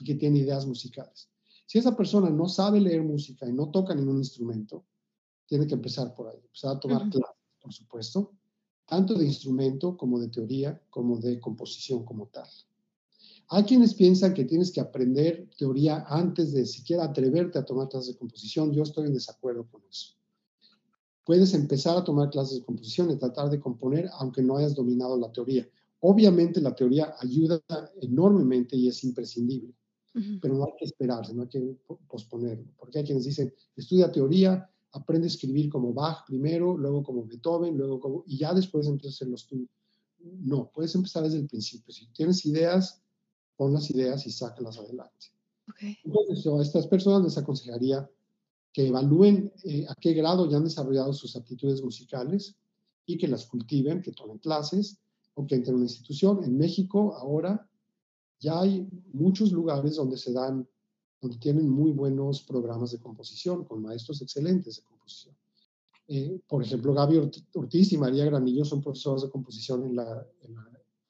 [0.00, 1.30] y que tiene ideas musicales.
[1.66, 4.84] Si esa persona no sabe leer música y no toca ningún instrumento,
[5.46, 8.32] tiene que empezar por ahí, empezar a tomar clases, por supuesto,
[8.86, 12.48] tanto de instrumento como de teoría, como de composición como tal.
[13.48, 18.14] Hay quienes piensan que tienes que aprender teoría antes de siquiera atreverte a tomar clases
[18.14, 18.72] de composición.
[18.72, 20.14] Yo estoy en desacuerdo con eso.
[21.24, 25.16] Puedes empezar a tomar clases de composición y tratar de componer aunque no hayas dominado
[25.18, 25.68] la teoría.
[26.00, 27.62] Obviamente la teoría ayuda
[28.00, 29.72] enormemente y es imprescindible,
[30.40, 31.76] pero no hay que esperarse, no hay que
[32.08, 37.24] posponerlo, porque hay quienes dicen, estudia teoría, aprende a escribir como Bach primero, luego como
[37.24, 39.48] Beethoven, luego como, y ya después empieza a hacer los,
[40.18, 41.92] no, puedes empezar desde el principio.
[41.92, 43.01] Si tienes ideas,
[43.62, 45.26] pon las ideas y sácalas adelante.
[46.02, 48.10] Entonces, yo a estas personas les aconsejaría
[48.72, 52.56] que evalúen eh, a qué grado ya han desarrollado sus aptitudes musicales
[53.06, 54.98] y que las cultiven, que tomen clases
[55.34, 56.42] o que entren a una institución.
[56.42, 57.68] En México ahora
[58.40, 60.68] ya hay muchos lugares donde se dan,
[61.20, 65.36] donde tienen muy buenos programas de composición, con maestros excelentes de composición.
[66.08, 70.26] Eh, por ejemplo, Gaby Ortiz y María Granillo son profesores de composición en la,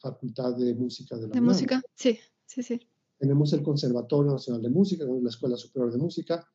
[0.02, 2.18] Facultad de Música de la De música, sí,
[2.54, 2.80] sí, sí.
[3.18, 6.46] Tenemos el Conservatorio Nacional de Música, la Escuela Superior de Música.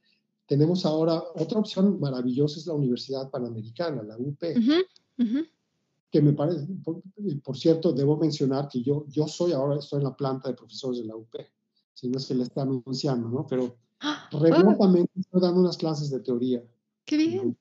[0.46, 4.44] Tenemos ahora otra opción maravillosa, es la Universidad Panamericana, la UP
[6.10, 6.66] que me parece,
[7.44, 11.00] por, cierto, debo mencionar que yo, yo soy ahora, estoy en la planta de profesores
[11.00, 11.36] de la UP,
[11.94, 13.46] si no es que le está anunciando, ¿no?
[13.46, 14.30] Pero ¡Ah!
[14.32, 16.64] remotamente estoy dando unas clases de teoría.
[17.04, 17.58] ¡Qué bien!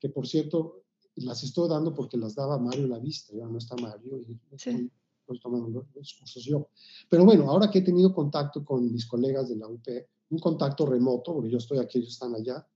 [0.00, 0.84] Que, por cierto,
[1.16, 4.40] las estoy dando porque las daba Mario La Vista, ya no está Mario, y
[5.34, 6.68] estoy, tomando los cursos yo.
[7.08, 9.86] Pero bueno, ahora que he tenido contacto con mis colegas de la UP,
[10.30, 12.66] un contacto remoto, porque yo estoy aquí, ellos están allá,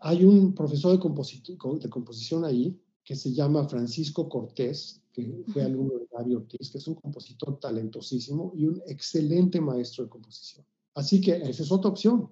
[0.00, 5.98] hay un profesor de, de composición ahí que se llama Francisco Cortés, que fue alumno
[5.98, 10.64] de Gaby Ortiz, que es un compositor talentosísimo y un excelente maestro de composición.
[10.94, 12.30] Así que esa es otra opción.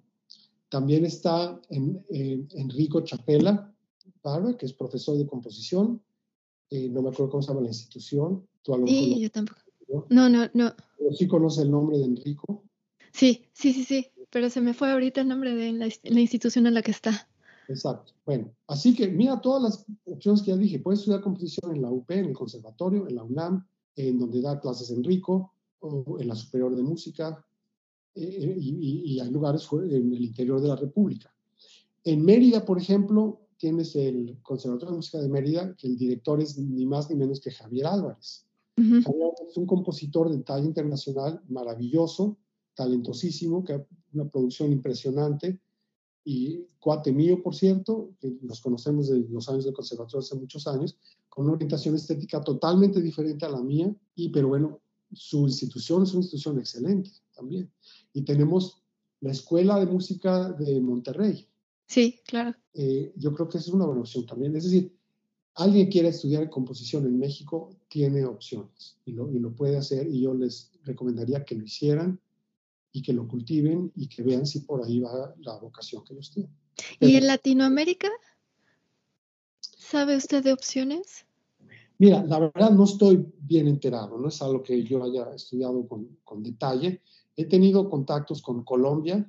[0.68, 3.74] También está en, Enrico Chapela,
[4.58, 6.02] que es profesor de composición.
[6.68, 8.46] Eh, no me acuerdo cómo se llama la institución.
[8.62, 9.60] ¿Tú sí, yo tampoco.
[9.88, 10.74] No, no, no.
[10.98, 12.64] Pero sí conoce el nombre de Enrico.
[13.12, 14.08] Sí, sí, sí, sí.
[14.30, 17.28] Pero se me fue ahorita el nombre de la institución en la que está.
[17.68, 18.12] Exacto.
[18.24, 20.78] Bueno, así que mira todas las opciones que ya dije.
[20.78, 23.66] Puedes estudiar composición en la UP, en el conservatorio, en la UNAM,
[23.96, 27.44] en donde da clases Enrico, o en la Superior de Música,
[28.14, 31.34] eh, eh, y, hay lugares en el interior de la República.
[32.04, 36.56] En Mérida, por ejemplo, tienes el Conservatorio de Música de Mérida, que el director es
[36.56, 38.45] ni más ni menos que Javier Álvarez.
[38.76, 42.36] Javier es un compositor de talla internacional maravilloso,
[42.74, 45.60] talentosísimo, que una producción impresionante
[46.24, 50.66] y cuate mío, por cierto, que nos conocemos de los años del conservatorio hace muchos
[50.66, 50.98] años,
[51.28, 54.80] con una orientación estética totalmente diferente a la mía, y pero bueno,
[55.12, 57.70] su institución es una institución excelente también.
[58.12, 58.82] Y tenemos
[59.20, 61.48] la Escuela de Música de Monterrey.
[61.86, 62.56] Sí, claro.
[62.74, 64.56] Eh, yo creo que esa es una buena opción también.
[64.56, 64.95] Es decir,
[65.56, 70.20] alguien quiere estudiar composición en México, tiene opciones y lo, y lo puede hacer y
[70.20, 72.20] yo les recomendaría que lo hicieran
[72.92, 76.30] y que lo cultiven y que vean si por ahí va la vocación que ellos
[76.30, 76.52] tienen.
[77.00, 78.08] ¿Y en Latinoamérica?
[79.60, 81.26] ¿Sabe usted de opciones?
[81.98, 86.18] Mira, la verdad no estoy bien enterado, no es algo que yo haya estudiado con,
[86.22, 87.00] con detalle.
[87.34, 89.26] He tenido contactos con Colombia,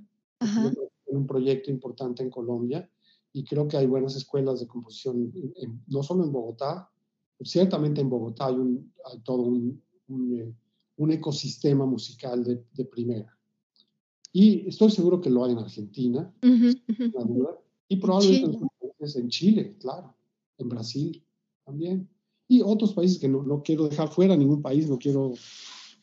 [1.05, 2.89] un proyecto importante en Colombia,
[3.37, 5.31] y creo que hay buenas escuelas de composición,
[5.87, 6.89] no solo en Bogotá,
[7.41, 8.91] ciertamente en Bogotá hay, un,
[9.23, 10.55] todo un, un, eh,
[10.95, 13.37] un ecosistema musical de, de primera.
[14.33, 16.33] Y estoy seguro que lo hay en Argentina,
[17.87, 18.57] y probablemente
[19.15, 20.15] en Chile, claro,
[20.57, 21.23] en Brasil
[21.63, 22.09] también.
[22.47, 25.33] Y otros países que no, no quiero dejar fuera, ningún país, no quiero,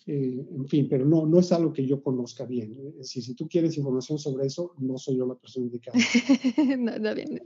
[0.07, 2.77] eh, en fin, pero no, no es algo que yo conozca bien.
[3.03, 5.97] Si, si tú quieres información sobre eso, no soy yo la persona indicada.
[6.79, 7.41] no, está bien.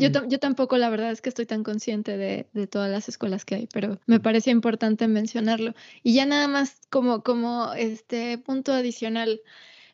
[0.00, 3.44] yo, yo, tampoco, la verdad es que estoy tan consciente de, de, todas las escuelas
[3.44, 5.74] que hay, pero me parece importante mencionarlo.
[6.02, 9.40] Y ya nada más como, como este punto adicional.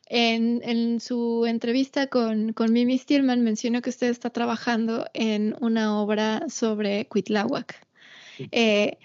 [0.09, 6.45] En, su entrevista con, con, Mimi Stillman mencionó que usted está trabajando en una obra
[6.47, 7.85] sobre Cuitláhuac.
[8.51, 8.97] Eh,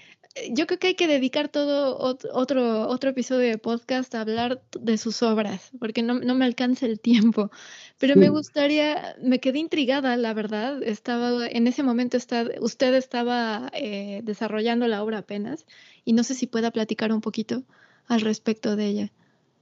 [0.51, 4.97] yo creo que hay que dedicar todo otro, otro episodio de podcast a hablar de
[4.99, 7.51] sus obras, porque no, me alcanza el tiempo.
[7.99, 10.83] Pero me gustaría, me quedé intrigada, la verdad.
[10.83, 15.67] Estaba, en ese momento está, usted estaba eh, desarrollando la obra apenas,
[16.05, 17.63] y no sé si pueda platicar un poquito
[18.07, 19.13] al respecto de ella.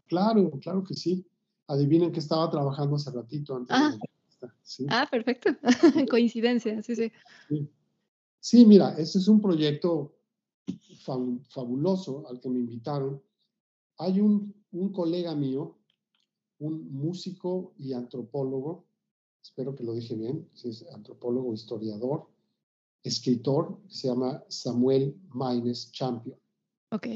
[0.06, 1.26] Claro, claro que sí.
[1.66, 3.96] Adivinen que estaba trabajando hace ratito antes ah.
[4.88, 5.50] Ah, perfecto.
[6.10, 7.12] Coincidencia, sí, sí,
[8.40, 8.66] sí.
[8.66, 10.16] mira, este es un proyecto
[11.48, 13.22] fabuloso al que me invitaron.
[13.98, 15.78] Hay un, un colega mío,
[16.58, 18.86] un músico y antropólogo,
[19.42, 22.28] espero que lo dije bien, es antropólogo, historiador,
[23.02, 26.38] escritor, se llama Samuel Maines Champion.
[26.90, 27.06] Ok.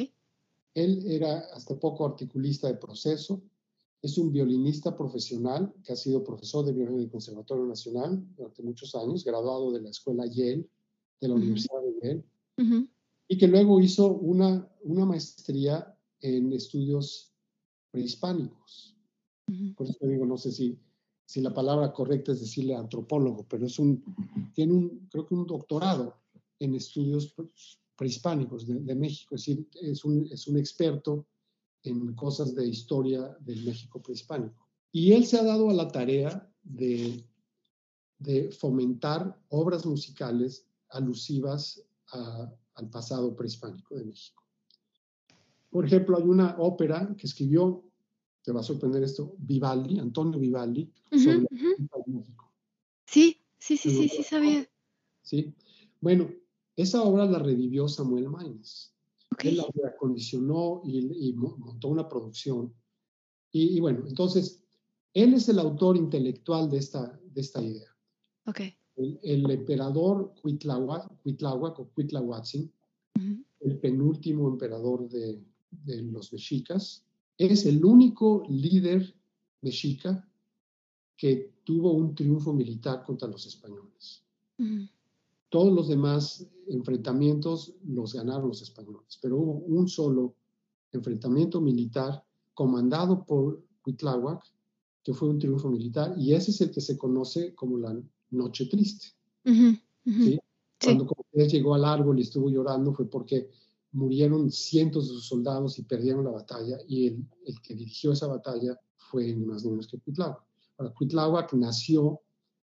[0.74, 3.42] Él era hasta poco articulista de proceso,
[4.02, 8.62] es un violinista profesional que ha sido profesor de violín en el Conservatorio Nacional durante
[8.62, 10.68] muchos años, graduado de la escuela Yale,
[11.20, 12.24] de la Universidad de
[12.56, 12.84] Yale,
[13.28, 17.32] y que luego hizo una, una maestría en estudios
[17.90, 18.96] prehispánicos.
[19.76, 20.78] Por eso digo, no sé si,
[21.24, 24.02] si la palabra correcta es decirle antropólogo, pero es un,
[24.54, 26.16] tiene un, creo que un doctorado
[26.58, 27.34] en estudios
[27.96, 31.26] prehispánicos de, México, es decir, es un, es un experto
[31.82, 34.66] en cosas de historia del México prehispánico.
[34.90, 37.24] Y él se ha dado a la tarea de,
[38.18, 41.84] de fomentar obras musicales alusivas
[42.74, 44.42] al pasado prehispánico de México.
[45.70, 47.82] Por ejemplo, hay una ópera que escribió,
[48.42, 51.48] te va a sorprender esto, Vivaldi, Antonio Vivaldi, sobre
[52.06, 52.52] México.
[53.06, 54.68] Sí, sí, sí, sí, sí, sabía.
[55.22, 55.54] Sí.
[56.00, 56.30] Bueno,
[56.76, 58.94] esa obra la revivió Samuel Maines.
[59.42, 62.72] Él la reacondicionó y, montó una producción.
[63.50, 64.62] Y, bueno, entonces,
[65.12, 67.88] él es el autor intelectual de esta, de esta idea.
[68.46, 68.76] Okay.
[68.96, 71.10] El, emperador Cuitláhuac,
[71.94, 72.70] Cuitlahuatzin,
[73.60, 75.40] el penúltimo emperador de,
[75.70, 77.04] de los mexicas,
[77.36, 79.14] es el único líder
[79.62, 80.28] mexica
[81.16, 84.22] que tuvo un triunfo militar contra los españoles.
[85.48, 90.34] Todos los demás enfrentamientos los ganaron los españoles, pero hubo un solo
[90.92, 94.44] enfrentamiento militar comandado por Cuitláhuac,
[95.02, 98.00] que fue un triunfo militar, y ese es el que se conoce como la
[98.34, 99.08] Noche Triste.
[100.82, 103.48] Cuando Cortés llegó al árbol y estuvo llorando fue porque
[103.92, 108.26] murieron cientos de sus soldados y perdieron la batalla, y el, el que dirigió esa
[108.26, 110.42] batalla fue ni más ni menos que Cuitláhuac.
[110.76, 112.20] Ahora, Cuitláhuac nació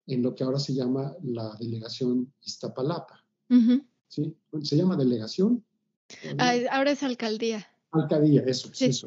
[0.07, 3.24] en lo que ahora se llama la delegación Iztapalapa.
[4.09, 4.37] ¿sí?
[4.62, 5.65] ¿Se llama delegación?
[6.70, 7.66] ahora es alcaldía.
[7.91, 8.87] Alcaldía, eso, sí.
[8.87, 9.07] eso.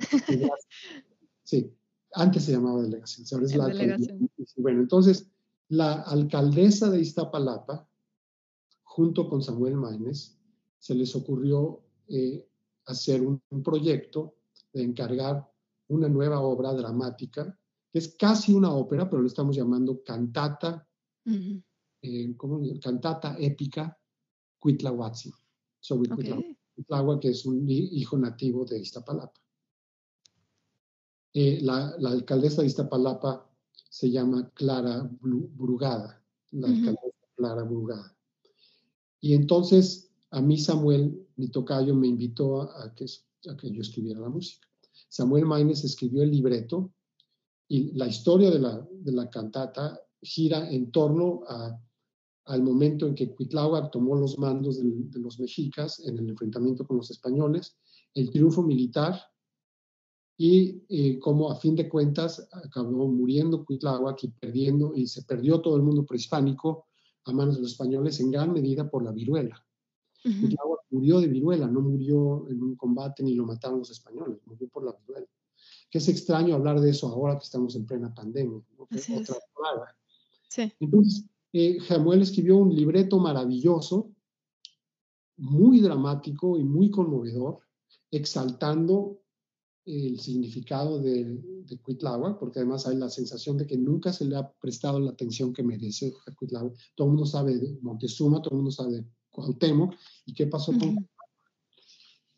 [1.44, 1.72] sí,
[2.14, 4.18] antes se llamaba delegación, ahora es la alcaldía.
[4.58, 5.28] Bueno, entonces,
[5.70, 7.88] la alcaldesa de Iztapalapa,
[8.84, 10.38] junto con Samuel Maines,
[10.80, 12.48] se les ocurrió eh,
[12.86, 14.36] hacer un, proyecto
[14.74, 15.48] de encargar
[15.88, 17.58] una nueva obra dramática,
[17.92, 20.88] que es casi una ópera, pero lo estamos llamando cantata,
[22.02, 22.36] eh,
[22.82, 23.98] cantata épica
[24.58, 25.34] Cuitlahuatzin,
[25.80, 26.58] sobre okay.
[27.22, 29.40] que es un hijo nativo de Iztapalapa.
[31.34, 33.49] Eh, la, alcaldesa de Iztapalapa
[33.90, 38.16] se llama Clara Brugada, la alcaldesa Clara Brugada.
[39.22, 43.06] Y entonces a mí Samuel, mi tocayo, me invitó a, que,
[43.60, 44.68] que yo escribiera la música.
[45.08, 46.94] Samuel Maines escribió el libreto
[47.68, 51.80] y la historia de la, de la cantata gira en torno a,
[52.46, 56.98] al momento en que Cuitláhuac tomó los mandos de, los mexicas en el enfrentamiento con
[56.98, 57.78] los españoles,
[58.14, 59.20] el triunfo militar
[60.42, 65.60] y eh, cómo a fin de cuentas acabó muriendo Cuitláhuac y perdiendo, y se perdió
[65.60, 66.86] todo el mundo prehispánico
[67.26, 69.62] a manos de los españoles en gran medida por la viruela.
[70.24, 74.68] Uh murió de viruela, no murió en un combate ni lo mataron los españoles, murió
[74.70, 75.28] por la viruela.
[75.92, 78.60] Que es extraño hablar de eso ahora que estamos en plena pandemia.
[78.78, 78.98] Otra
[80.48, 80.74] Sí.
[80.80, 84.10] Entonces, eh, Samuel escribió un libreto maravilloso,
[85.38, 87.60] muy dramático y muy conmovedor,
[88.10, 89.20] exaltando
[89.90, 94.36] el significado de, de Cuitláhuac, porque además hay la sensación de que nunca se le
[94.36, 96.76] ha prestado la atención que merece a Cuitláhuac.
[96.96, 99.96] Todo el mundo sabe de Montezuma, todo el mundo sabe de Cuauhtémoc,
[100.26, 101.10] ¿y qué pasó con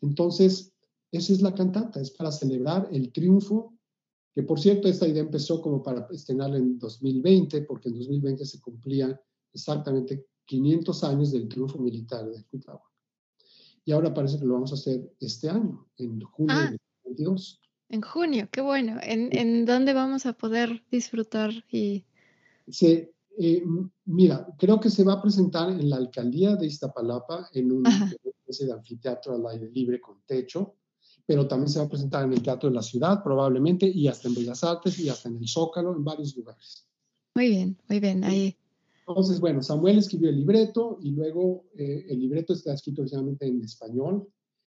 [0.00, 0.72] Entonces,
[1.10, 3.78] esa es la cantata, es para celebrar el triunfo,
[4.34, 8.60] que por cierto, esta idea empezó como para estrenarla en 2020, porque en 2020 se
[8.60, 9.18] cumplían
[9.52, 12.90] exactamente 500 años del triunfo militar de Cuitláhuac.
[13.84, 16.78] Y ahora parece que lo vamos a hacer este año, en junio ah, de
[17.14, 17.60] 2022.
[17.90, 18.98] En junio, qué bueno.
[19.02, 22.04] ¿En, ¿En, dónde vamos a poder disfrutar y...?
[22.68, 23.62] Se, eh,
[24.04, 27.84] mira, creo que se va a presentar en la alcaldía de Iztapalapa en un
[28.52, 30.76] especie de anfiteatro al aire libre con techo,
[31.26, 34.28] pero también se va a presentar en el Teatro de la Ciudad probablemente y hasta
[34.28, 36.86] en Bellas Artes y hasta en el Zócalo, en varios lugares.
[37.34, 38.56] Muy bien, muy bien, ahí.
[39.06, 43.62] Entonces, bueno, Samuel escribió el libreto y luego eh, el libreto está escrito originalmente en
[43.62, 44.28] español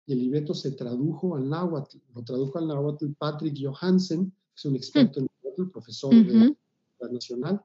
[0.06, 1.98] y el libreto se tradujo al náhuatl.
[2.14, 6.56] Lo tradujo al náhuatl Patrick Johansen, que es un experto en náhuatl, profesor de
[7.00, 7.62] la Nacional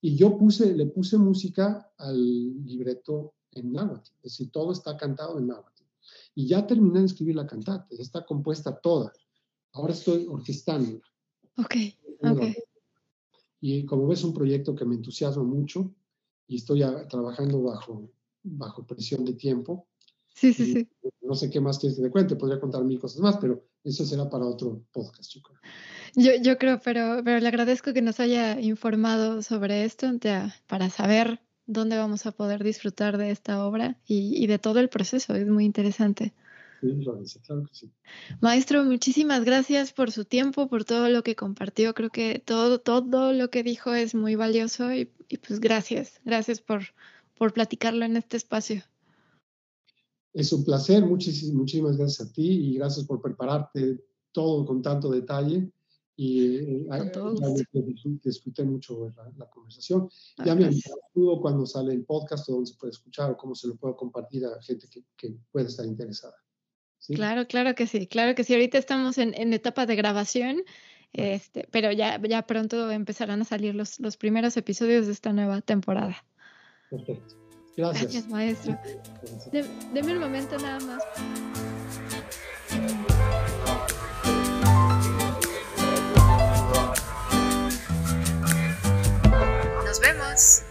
[0.00, 5.38] y yo puse, le puse música al libreto en náhuatl, es decir, todo está cantado
[5.38, 5.82] en náhuatl.
[6.34, 9.12] Y ya terminé de escribir la cantata, está compuesta toda.
[9.72, 11.02] Ahora estoy orquestándola.
[11.56, 11.74] Ok,
[12.22, 12.42] ok.
[13.60, 15.92] Y como ves, es un proyecto que me entusiasma mucho
[16.46, 18.08] y estoy trabajando bajo,
[18.44, 19.88] bajo presión de tiempo.
[20.36, 20.88] Sí, sí, sí.
[21.22, 24.04] No sé qué más quieres que te cuente, podría contar mil cosas más, pero eso
[24.04, 25.58] será para otro podcast, yo creo.
[26.14, 30.90] Yo, yo creo, pero, pero le agradezco que nos haya informado sobre esto ya, para
[30.90, 35.34] saber dónde vamos a poder disfrutar de esta obra y, y de todo el proceso.
[35.34, 36.34] Es muy interesante.
[36.82, 36.88] Sí,
[37.46, 37.90] claro que sí.
[38.42, 41.94] Maestro, muchísimas gracias por su tiempo, por todo lo que compartió.
[41.94, 46.60] Creo que todo, todo lo que dijo es muy valioso y, y pues gracias, gracias
[46.60, 46.82] por,
[47.38, 48.82] por platicarlo en este espacio.
[50.36, 55.10] Es un placer, muchísimas, muchísimas gracias a ti y gracias por prepararte todo con tanto
[55.10, 55.72] detalle
[56.14, 56.86] y eh,
[58.22, 60.10] disfruté mucho la, conversación.
[60.44, 63.68] ya me saludo cuando sale el podcast o donde se puede escuchar o cómo se
[63.68, 66.34] lo puedo compartir a gente que, que pueda estar interesada.
[67.08, 68.52] Claro, claro que sí, claro que sí.
[68.52, 70.64] Ahorita estamos en, en etapa de grabación,
[71.14, 75.62] este, pero ya, ya pronto empezarán a salir los, los primeros episodios de esta nueva
[75.62, 76.26] temporada.
[76.90, 77.45] Perfecto.
[77.76, 78.26] Gracias.
[78.28, 78.78] maestro.
[79.92, 81.02] deme un momento nada más.
[89.84, 90.65] Nos vemos.